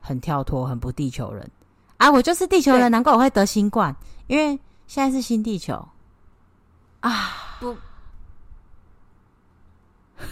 [0.00, 1.50] 很跳脱、很不地球人
[1.96, 2.08] 啊！
[2.08, 3.92] 我就是地球人，难怪我会得新冠，
[4.28, 4.56] 因为
[4.86, 5.74] 现在是新地球
[7.00, 7.56] 啊！
[7.58, 7.76] 不，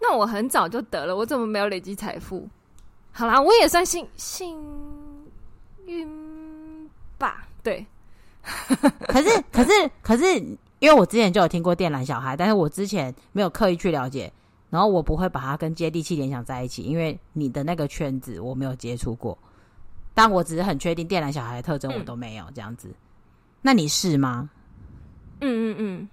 [0.00, 2.48] 那我很早就得了，我怎么没有累积财富？
[3.10, 4.56] 好啦，我也算幸幸
[5.86, 7.84] 运吧，对。
[9.06, 9.70] 可是，可是，
[10.02, 10.24] 可是，
[10.80, 14.32] 因为我之前就有听过电缆小孩，但是我之前没有刻意去了解，
[14.68, 19.38] 然后我不会把它跟接地气联想在一起，因为你的那个圈子我没有接触过，
[20.12, 22.88] 但我只是很确定电缆小孩的特征我都没有这样子，
[23.60, 24.50] 那你是吗？
[25.40, 26.08] 嗯嗯嗯。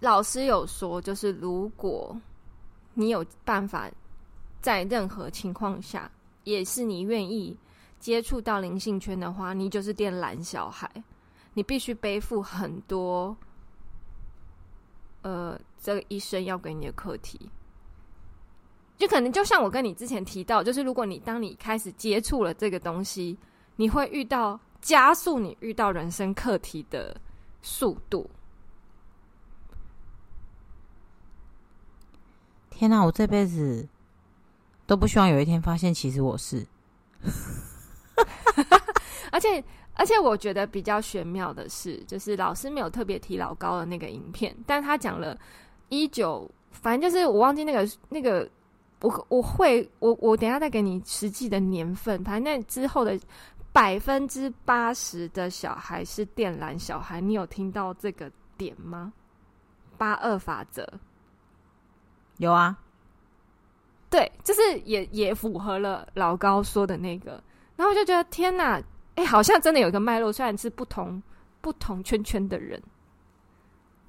[0.00, 2.14] 老师有说，就是如果
[2.94, 3.90] 你有办法
[4.60, 6.10] 在任何情况下，
[6.44, 7.56] 也是你愿意
[8.06, 10.88] 接触到灵性圈的话，你就是靛蓝小孩。
[11.54, 13.36] 你必须背负很多，
[15.22, 17.50] 呃，这个一生要给你的课题。
[18.96, 23.36] 就可能就像我跟你之前提到，就是如果你当你开始接触了这个东西，
[23.74, 27.20] 你会遇到加速你遇到人生课题的
[27.60, 28.30] 速度。
[32.70, 33.88] 天哪，我这辈子
[34.86, 36.64] 都不希望有一天发现，其实我是，
[39.32, 39.62] 而且。
[39.98, 45.34] 而且我觉得比较玄妙的是，就是老师没有特别提老高的那个影片，但他讲了
[45.88, 48.46] 一九，反正就是我忘记那个那个，
[49.00, 53.18] 我我会我我等一下再给你实际的年份，反正那之后的
[53.72, 59.10] 百分之八十的小孩是电缆小孩，你有听到这个点吗？
[59.96, 60.86] 八二法则
[62.36, 62.76] 有啊，
[64.10, 67.42] 对，就是也也符合了老高说的那个，
[67.76, 68.80] 然后我就觉得天哪！
[69.16, 71.22] 哎、欸，好像真的有一个脉络，虽然是不同
[71.60, 72.82] 不同圈圈的人。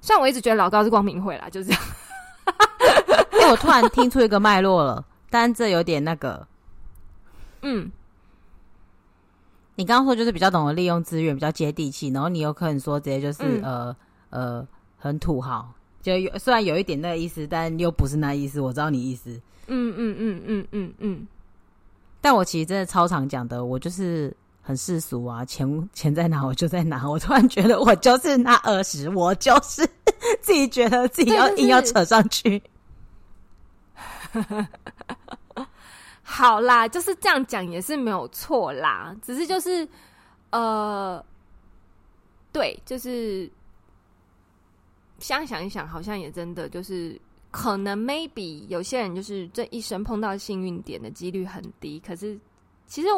[0.00, 1.82] 虽然我一直觉得老高是光明会啦，就是这样。
[3.32, 6.46] 因 为我突然听出一个脉络了，但这有点那个。
[7.62, 7.90] 嗯，
[9.76, 13.96] 你刚刚说就是比较懂得利用资源，比较接地气，然后你有可能说直接就是、嗯、呃
[14.30, 18.60] 呃很土豪，就有虽然有一点那个意思，但又不是那意思。
[18.60, 19.30] 我知道你意思。
[19.66, 21.26] 嗯嗯嗯嗯嗯嗯。
[22.20, 24.36] 但我其实真的超常讲的，我就是。
[24.60, 27.08] 很世俗啊，钱 钱在哪我就在哪。
[27.08, 29.80] 我突然觉得我就是那二十，我就是
[30.42, 32.62] 自己觉得自己要硬要扯上去。
[36.22, 39.88] 好啦，就是这样讲也是没有错啦，只是就是
[40.50, 41.24] 呃，
[42.52, 43.50] 对，就是
[45.18, 47.18] 想想一想，好像也真的就是
[47.50, 52.38] 可能 maybe 有些人就是这一生碰到幸运点的几率很低，可是
[52.86, 53.08] 其实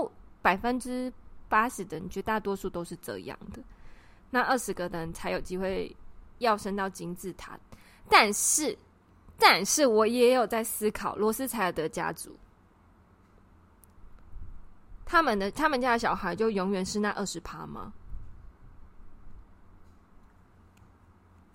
[0.43, 1.13] 百分之。
[1.51, 3.61] 八十的人，绝大多数都是这样的。
[4.31, 5.93] 那二十个人才有机会
[6.39, 7.59] 要升到金字塔。
[8.09, 8.79] 但是，
[9.37, 12.39] 但是我也有在思考罗斯柴尔德家族，
[15.05, 17.93] 他们的他们家的小孩就永远是那二十趴吗？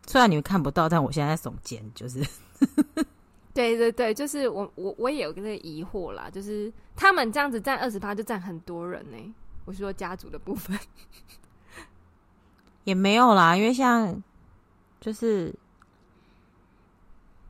[0.07, 2.19] 虽然你们看不到，但我现在在耸肩，就是，
[3.53, 9.33] 对对对，就是我我我也有个疑惑啦，就是他们这样子占二十趴，就占很多人呢、欸。
[9.65, 10.77] 我是说家族的部分
[12.83, 14.21] 也没有啦，因为像
[14.99, 15.55] 就是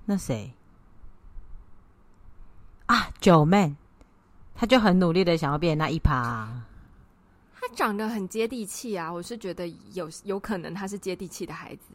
[0.06, 0.53] 那谁
[2.86, 3.76] 啊，九妹，
[4.53, 6.68] 他就很努力的想要变那一趴啊。
[7.60, 11.91] 他长得很接地气啊，我是觉得有有可能他是接地气的孩子，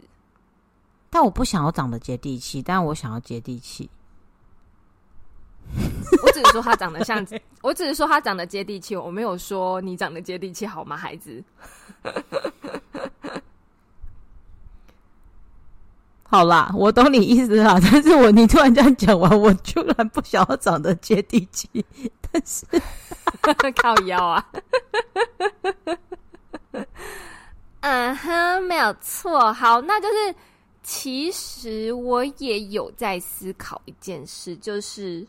[1.11, 3.90] 但我不想要长得接地气，但我想要接地气。
[6.22, 7.26] 我只是说他长得像，
[7.62, 11.42] 我只是说他长得接地气，我没有说你长得接地气，好吗，孩子？
[16.22, 21.68] 好啦，我懂你意思啦，但是我你突然这样讲完，我突然不想要长得接地气，
[22.30, 22.64] 但是
[23.82, 24.46] 靠腰啊，
[27.80, 30.34] 嗯哼，没有错，好，那就是
[30.82, 35.26] 其实我也有在思考一件事，就是。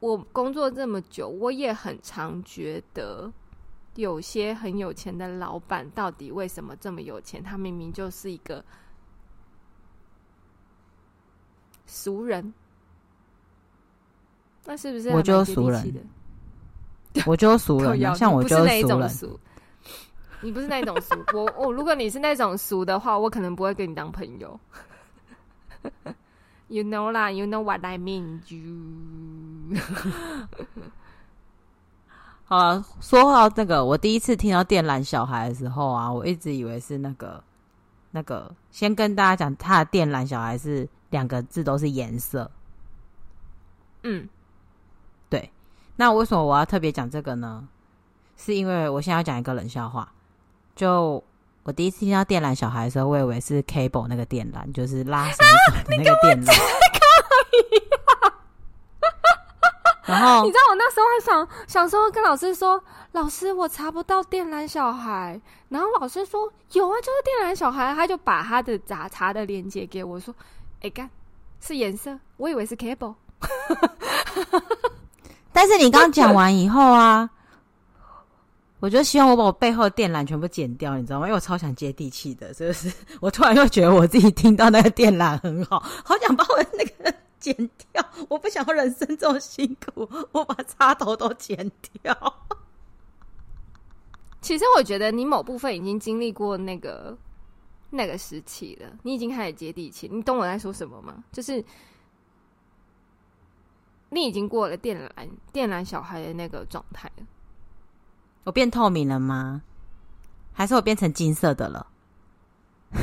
[0.00, 3.28] 我工作这么久，我也很常觉得，
[3.96, 7.42] 有些很有钱的老板到底为什么这么有钱？
[7.42, 8.64] 他明明就是一个
[11.84, 12.54] 俗人，
[14.64, 15.08] 那是不是？
[15.10, 16.08] 我就俗人，
[17.26, 19.36] 我就俗人，像我就是那种俗。
[20.40, 24.58] 你不是那种俗， 我我如果你是那种俗的话，我可能不会跟你当朋友。
[26.68, 29.78] You know 啦，You know what I mean, you。
[32.44, 37.42] 好了，说到这个，我第一次听到电缆小孩的时候啊，我一直以为是那个
[38.10, 38.54] 那个。
[38.70, 42.50] 先跟大家讲，他的电缆小孩是两个字，都是颜色。
[44.02, 44.28] 嗯，
[45.30, 45.50] 对。
[45.96, 47.66] 那为什么我要特别讲这个呢？
[48.36, 50.12] 是因为我现在要讲一个冷笑话，
[50.78, 51.22] 就。
[51.64, 56.50] 我第一次听到电缆小孩的时候，我以为是 cable 那个电缆，就是拉绳子的那个电缆。
[60.06, 70.34] 然后 你知道我那时候还想想说跟老师说，老师我查不到电缆小孩，然后老师说有啊，就是电缆小孩，他就把他的查查的链接给我说，
[70.80, 71.10] 哎干
[71.60, 73.14] 是颜色，我以为是 cable。
[75.52, 77.28] 但是你刚讲完以后啊。
[78.80, 81.26] 我就希望我把我背后的电缆全部剪掉，你知道吗？
[81.26, 87.54] 因为我超想接地气的，所以是 我突然又觉得我自己听到那个电缆很好，好想把我那个剪
[87.92, 88.04] 掉。
[88.28, 91.70] 我不想要人生这么辛苦，我把插头都剪
[92.02, 92.34] 掉。
[94.40, 97.18] 其实我觉得你某部分已经经历过那个
[97.90, 100.08] 那个时期了，你已经开始接地气。
[100.10, 101.24] 你懂我在说什么吗？
[101.32, 101.62] 就是
[104.10, 107.26] 你已经过了电缆电缆小孩的那个状态了。
[108.44, 109.62] 我变透明了吗？
[110.52, 111.86] 还是我变成金色的了？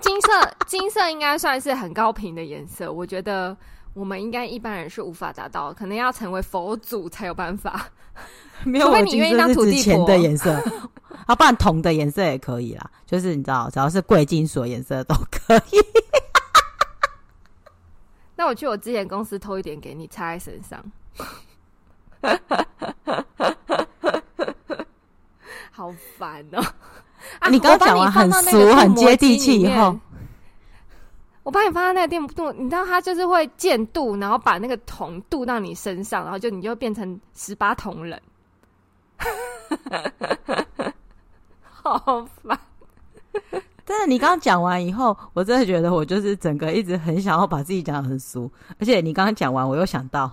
[0.00, 2.92] 金色，金色应该算是很高频的颜色。
[2.92, 3.56] 我觉得
[3.92, 7.86] 我们应该一般人是无法达到，可能要成为佛祖才有办法。
[8.64, 10.52] 没有，我金色是指钱的颜色，
[11.26, 12.90] 啊，不然铜的颜色也可以啦。
[13.06, 15.78] 就是你知道，只要是贵金属颜色都可以。
[18.36, 20.84] 那我去我之前公司偷一点给你，插在身上。
[25.70, 26.64] 好烦哦、喔！
[27.40, 29.98] 啊，你刚刚讲完很俗、很接地气，以后
[31.42, 38.20] 我把你放在那个电镀，你知道它就是会渐镀，然后把那个铜镀到你身上，然后就你就变成十八铜人，
[41.60, 42.58] 好烦！
[43.84, 50.30] 但是你刚刚讲完以后，我真的觉得我就是整个一直很想要把自己讲的很俗，而且你刚刚讲完，我又想到。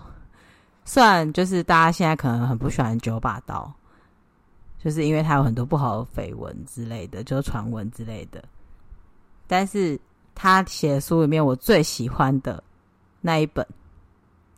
[0.84, 3.72] 虽然就是大家现在可能很不喜欢九把刀，
[4.84, 8.44] 就是因为他有很多不好的绯闻之类的，就是传闻之类的。
[9.48, 10.00] 但是
[10.34, 12.64] 他写的书里面，我最喜欢的
[13.22, 13.66] 那一本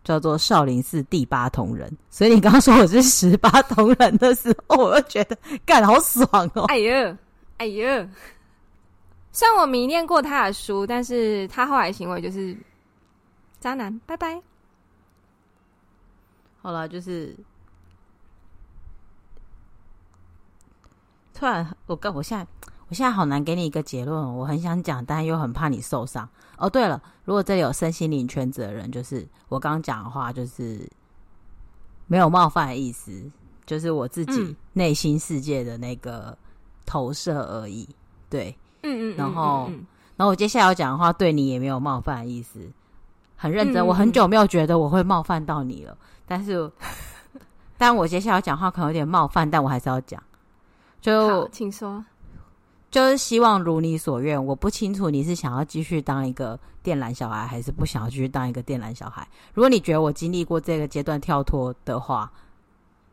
[0.04, 1.90] 叫做《少林寺第八铜人》。
[2.10, 6.64] 所以你刚刚说我是十八铜人的时候，我就觉得干好爽哦！
[6.66, 7.18] 哎呀，
[7.58, 8.08] 哎呀！
[9.32, 12.56] 虽然我迷恋过他的书，但是他后来行为就是
[13.60, 14.00] 渣男。
[14.06, 14.40] 拜拜。
[16.64, 17.36] 好了，就是
[21.34, 22.48] 突然，我跟我现在，
[22.88, 24.36] 我现在好难给你一个结论。
[24.38, 26.28] 我很想讲，但又很怕你受伤。
[26.58, 30.90] 哦，对了，如果这里有身心灵圈子的人，就是我刚刚讲的话，就是
[32.08, 33.30] 没有冒犯的意思，
[33.66, 36.38] 就是我自己内心世界的那个
[36.86, 37.90] 投射而已。
[38.30, 39.70] 对，嗯嗯，然后，
[40.16, 42.72] 然后我接下来要讲的话，对你也没有冒犯的意思，
[43.36, 43.86] 很认真。
[43.86, 45.98] 我很久没有觉得我会冒犯到你了。
[46.26, 46.72] 但是，
[47.78, 50.22] 但我接下来讲话可能有点冒犯，但我还是要讲。
[51.02, 52.04] 就请说，
[52.90, 54.44] 就是希望如你所愿。
[54.46, 59.28] 我不清楚你是想要继续当一个电缆小孩，还是不想要继续当一个电缆小孩。
[59.54, 62.32] 如果你觉得我经历过这个阶段跳脱的话，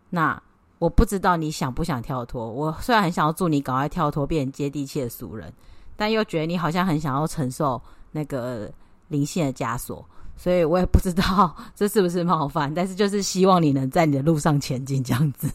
[0.09, 0.41] 那
[0.79, 2.49] 我不知道你想不想跳脱。
[2.49, 5.53] 我虽然很想要祝你赶快跳脱，变成接地气的俗人，
[5.97, 7.81] 但又觉得你好像很想要承受
[8.13, 8.71] 那个
[9.09, 10.05] 灵性的枷锁。
[10.41, 15.53] 所以我也不知道这是不是冒犯，但是就是希望你能在你的路上前进这样子。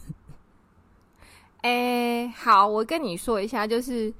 [1.62, 4.14] 哎、好，我跟你说一下，就是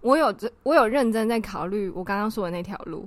[0.00, 3.06] 我有这我有认真在考虑我刚刚说的那条路，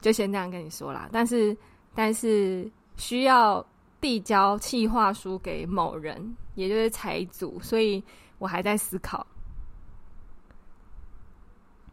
[0.00, 1.06] 就先这样跟你说啦。
[1.12, 1.54] 但是
[1.94, 2.66] 但是
[2.96, 3.62] 需要
[4.00, 8.02] 递交企划书给某人，也就是财组，所以
[8.38, 9.26] 我还在思考。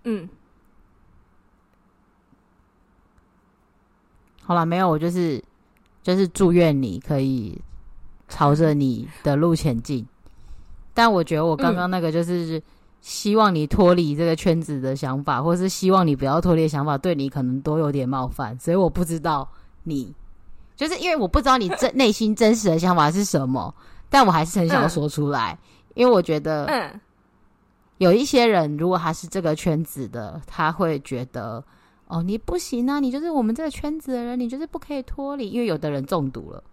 [0.06, 0.30] 嗯。
[4.48, 5.44] 好了，没有，我就是
[6.02, 7.62] 就是祝愿你可以
[8.30, 10.08] 朝着你的路前进。
[10.94, 12.64] 但我觉得我刚刚那个就是
[13.02, 18.58] 希望你脱离这个圈子的想法，嗯、或是希望你不要脱离的想法，对你可能都有点冒犯。
[18.58, 19.46] 所以我不知道
[19.84, 20.16] 你，
[20.78, 23.76] 就是因为我不知道你真 内心真实的想法是什么，
[24.10, 26.98] 但我还是很想要说出来，嗯、因为我觉得，嗯
[27.98, 31.62] 有一些人如果他是这个圈子的，他会觉得。
[32.08, 33.02] 哦，你不行啊！
[33.02, 36.64] 你就是我们这个圈子的人，你就是不可以脱离，因为有的人中毒了。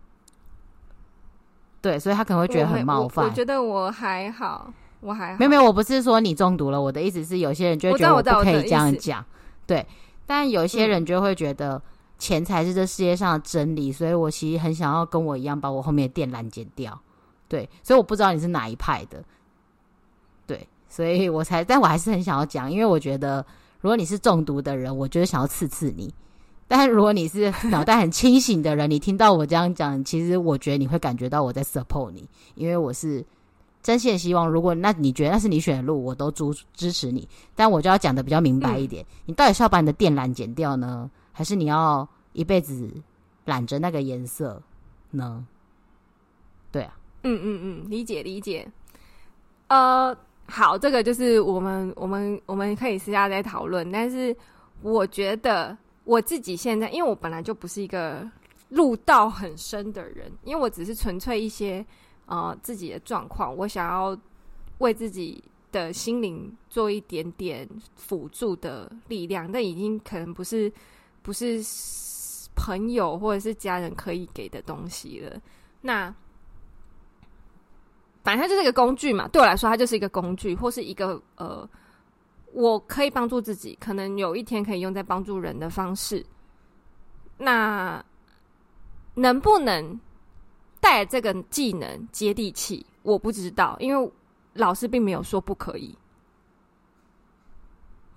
[1.80, 3.24] 对，所以他可能会觉得很冒犯。
[3.24, 5.38] 我，我觉得我还好，我还好。
[5.38, 9.24] 没有没有，我不是说你中毒了，我的意思是有些人就会觉得我不可以这样讲。
[9.66, 9.84] 对，
[10.24, 11.82] 但有些人就会觉得
[12.16, 16.96] 钱才是这世界上的真理，嗯、所以我其实很想要跟我一样，把我后面的电缆剪掉。
[17.48, 19.20] 对，所以我不知道你是哪一派的。
[20.46, 23.44] 对，所以我才，但我还是很想要讲，因为我觉得。
[23.84, 26.08] 如果你是中毒的人，我觉得想要刺刺你；
[26.66, 33.22] 但如果你是脑袋很清醒的人，你听到我这样讲，其实我觉得你会感觉到我在 support 你，因为我是
[33.82, 34.48] 真心的希望。
[34.48, 37.28] 如果那你觉得那是你选的路，我都支支持你。
[37.54, 42.90] 但我就要讲的比较明白一点：嗯、你到底是要把你的电缆剪掉呢，还是你要一辈子
[43.44, 44.62] 染着那个颜色
[45.10, 45.46] 呢？
[46.72, 48.66] 对啊，嗯嗯嗯，理解理解。
[49.68, 50.16] 呃。
[50.46, 53.90] 好，这个就是我们我们我们可以私下再讨论。
[53.90, 54.36] 但是
[54.82, 58.28] 我觉得我自己现在，因为我本来就不是一个
[58.68, 61.84] 入道很深的人，因为我只是纯粹一些
[62.26, 64.16] 呃自己的状况，我想要
[64.78, 65.42] 为自己
[65.72, 70.70] 的心灵做一点点辅助的力量，但已经可能不是
[71.22, 71.60] 不是
[72.54, 75.40] 朋友或者是家人可以给的东西了。
[75.80, 76.14] 那
[78.24, 81.68] 反正就是一个工具嘛，对我来说，它就是一个工具，或是一个呃，
[82.52, 86.26] 我可以帮助自己，可能有一天可以用在帮助人的方式。
[87.38, 88.04] 那。
[89.16, 90.00] 能不能
[90.80, 92.84] 带这个技能接地气？
[93.02, 94.12] 我不知道，因为
[94.54, 95.96] 老师并没有说不可以。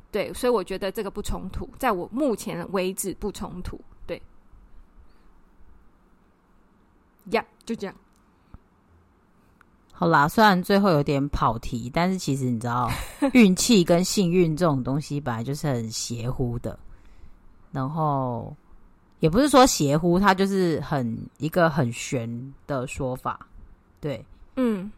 [0.10, 3.80] 对，所以我觉得这个不冲突，在我目前为止不冲突。
[4.08, 4.20] 对，
[7.30, 7.96] 呀、就这样。
[10.00, 12.88] 好啦，虽然最后有点跑题，但是其实你知道，
[13.34, 16.78] 运气跟幸运这种东西本来就是很邪乎的，
[17.72, 18.56] 然后。
[19.20, 23.48] 也不是说邪乎，它就是很一个很玄的说法，
[24.00, 24.24] 对，
[24.58, 24.92] 嗯。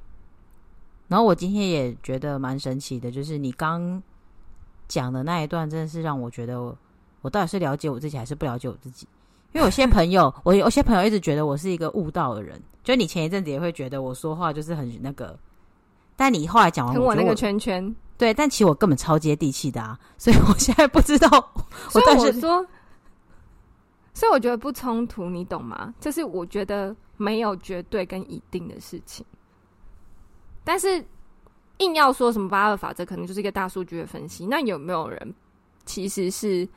[1.08, 4.04] 然后我今天也觉得蛮神奇的，就是你刚
[4.90, 6.78] 讲的那一段，真的是让我觉得我，
[7.22, 9.08] 我到底是了解我自己还是不了解我自己？
[9.54, 15.38] 因为有些朋友， 我有些朋友一直觉得我是一个悟道的人，就你前一阵子也会觉得我说话就是很那个，
[16.16, 21.28] 但你后来讲完我，我那个圈圈，对，但其实我根本超接地气的啊， 所以我现在不知道
[21.94, 22.66] 我到底是说。
[24.12, 25.94] 所以我觉得不冲突，你懂吗？
[25.98, 29.26] 就是我觉得没有绝对跟一定的事情，
[30.66, 31.02] 但是
[31.78, 34.46] 硬要说什么八二法则，可能就是一个大数据的分析。
[34.46, 35.34] 那有没有人
[35.86, 36.68] 其实是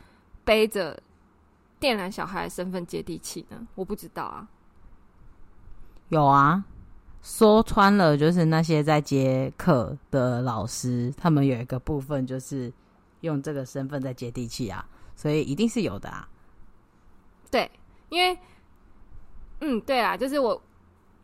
[0.45, 0.97] 背着
[1.83, 3.67] 电缆小孩的身份接地气呢？
[3.75, 4.49] 我不知道啊。
[6.11, 6.65] 有啊，
[7.23, 12.73] 说穿了就是那些在接课的老师，他们有一个部分就是
[13.23, 16.29] 用这个身份在接地气啊，所以一定是有的啊。
[17.51, 17.69] 对，
[18.11, 18.39] 因为，
[19.59, 20.63] 嗯，对啊，就是我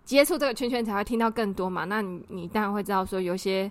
[0.05, 1.85] 接触这个圈圈才会听到更多嘛。
[1.85, 3.71] 那你你当然会知道说，有些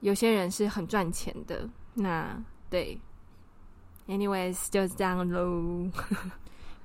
[0.00, 1.66] 有些人是很赚钱的。
[1.94, 2.38] 那
[2.68, 3.00] 对
[4.08, 5.90] ，anyways 就是这样喽。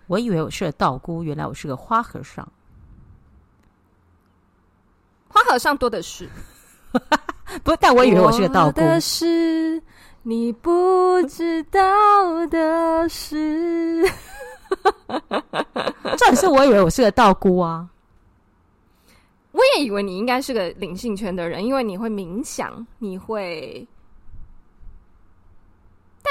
[0.08, 2.48] 我以为我是个道姑，原来我是个花和尚。
[5.30, 6.28] 花和尚多的是，
[7.64, 8.82] 不，但我以为我是个道姑。
[8.82, 9.82] 的是
[10.24, 14.04] 你不知道的事。
[16.18, 17.88] 这也是我以为我是个道姑啊，
[19.52, 23.88] 我也以为你应该是个灵性圈的人，因为你会冥想，你会。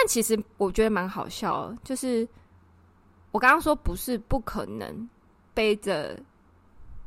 [0.00, 2.26] 但其实我觉得蛮好笑，就是
[3.32, 5.08] 我刚刚说不是不可能
[5.52, 6.16] 背着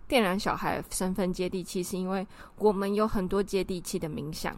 [0.10, 2.28] 电缆小孩身份接地气，是因为
[2.58, 4.54] 我们有很多接地气的冥想。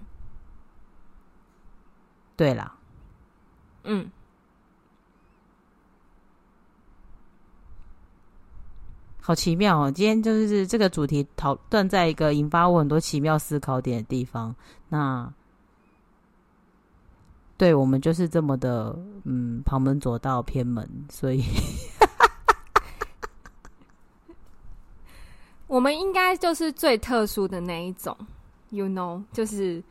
[2.36, 2.76] 对啦，
[3.84, 4.10] 嗯。
[9.22, 9.90] 好奇妙哦！
[9.90, 14.54] 今天就是这个主题讨论在一个引发我很多奇妙思考点的地方。
[14.90, 15.32] 那
[17.64, 18.94] 对我们就是这么的，
[19.24, 21.42] 嗯，旁门左道偏门，所以
[25.68, 28.14] 我们应该就是最特殊的那一种
[28.72, 29.82] ，you know，就是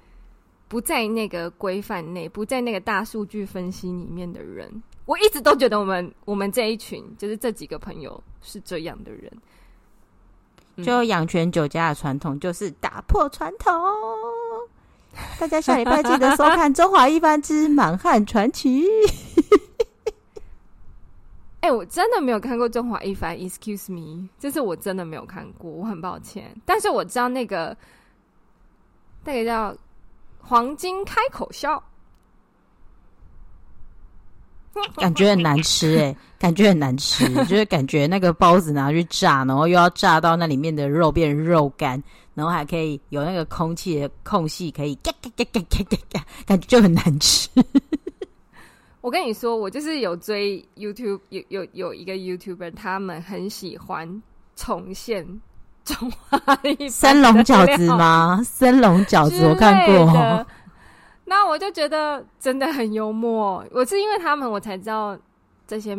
[0.69, 4.71] 不在那个规范内，不在那个大数据分析里面的人。
[5.07, 9.33] 我一直都觉得我们我们这一群就是这几个朋友是这样的人，
[10.85, 13.73] 就养泉酒家的传统就是打破传统。
[15.39, 18.85] 大家下礼拜记得收看《中华一番之满汉传奇》。
[21.61, 26.55] 哎，我真的没有看过《中华一番》，Excuse me，这是我真的没有看过，我很抱歉。
[26.65, 27.77] 但是我知道那个
[29.25, 29.77] 那个叫
[30.41, 31.83] 黄金开口笑。
[34.97, 42.03] 感觉很难吃哎、欸，感觉很难吃， 就是感觉那个包子拿去炸，然后又要炸到那里面的肉变肉干，
[42.35, 47.49] 然后还可以有那个空气的空隙，可以嘎嘎嘎嘎嘎嘎嘎，感觉就很难吃。
[49.03, 54.23] 我跟你说，我就是有追 YouTube，有有有一个 YouTuber，他们很喜欢
[54.55, 55.27] 重现
[55.85, 56.41] 中华
[56.79, 58.41] 一生 龙饺子吗？
[58.45, 60.47] 生龙饺子我看过。
[61.35, 65.17] 那我就觉得真的很幽默，我是因为他们我才知道
[65.67, 65.97] 这些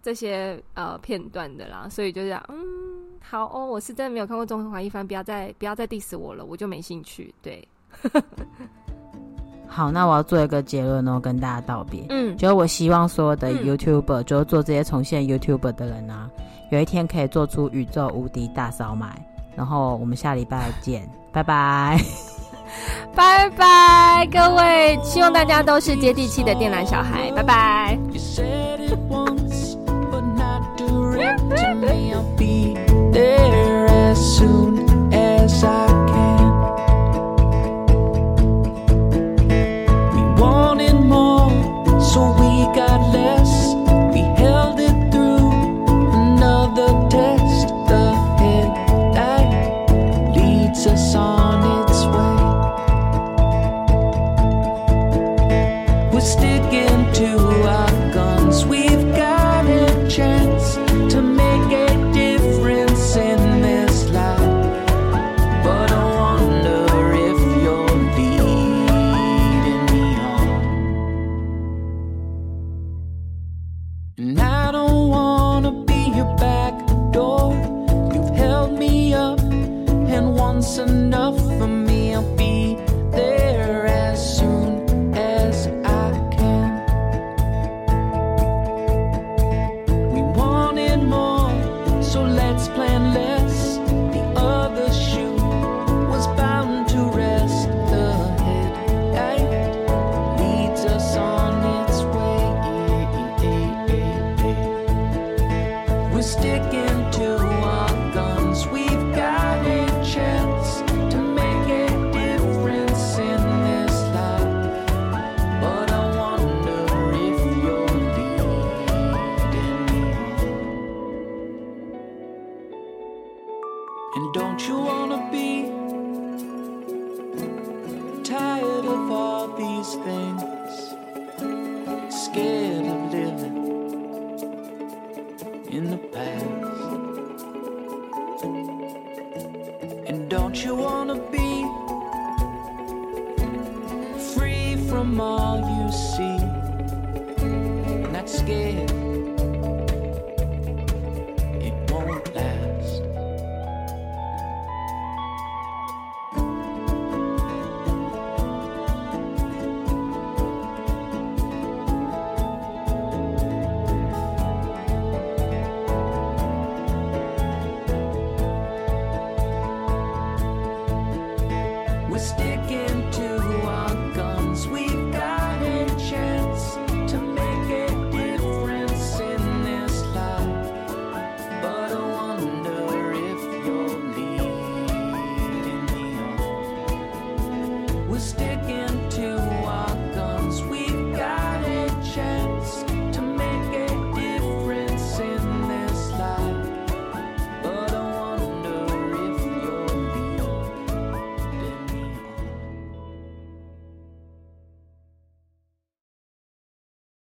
[0.00, 2.56] 这些呃片段的啦，所以就这样，嗯，
[3.20, 7.34] 好哦，我是真的没有看过《中华一番》，不要再不要再 diss 我了，我就没兴趣。
[7.42, 7.66] 对，
[9.66, 12.06] 好，那我要做一个结论哦，跟大家道别。
[12.10, 16.30] 嗯，就是我希望所有的 YouTuber，、嗯、就是做这些重现 YouTuber 的人啊，
[16.70, 19.20] 有一天可以做出宇宙无敌大烧卖。
[19.56, 21.98] 然后我们下礼拜见，拜拜。
[23.16, 24.98] 拜拜，各位！
[25.02, 27.32] 希望大家都是接地气的电缆小孩。
[27.34, 27.98] 拜拜。
[31.18, 32.12] it to me.
[32.12, 32.74] I'll be
[33.12, 34.65] there as soon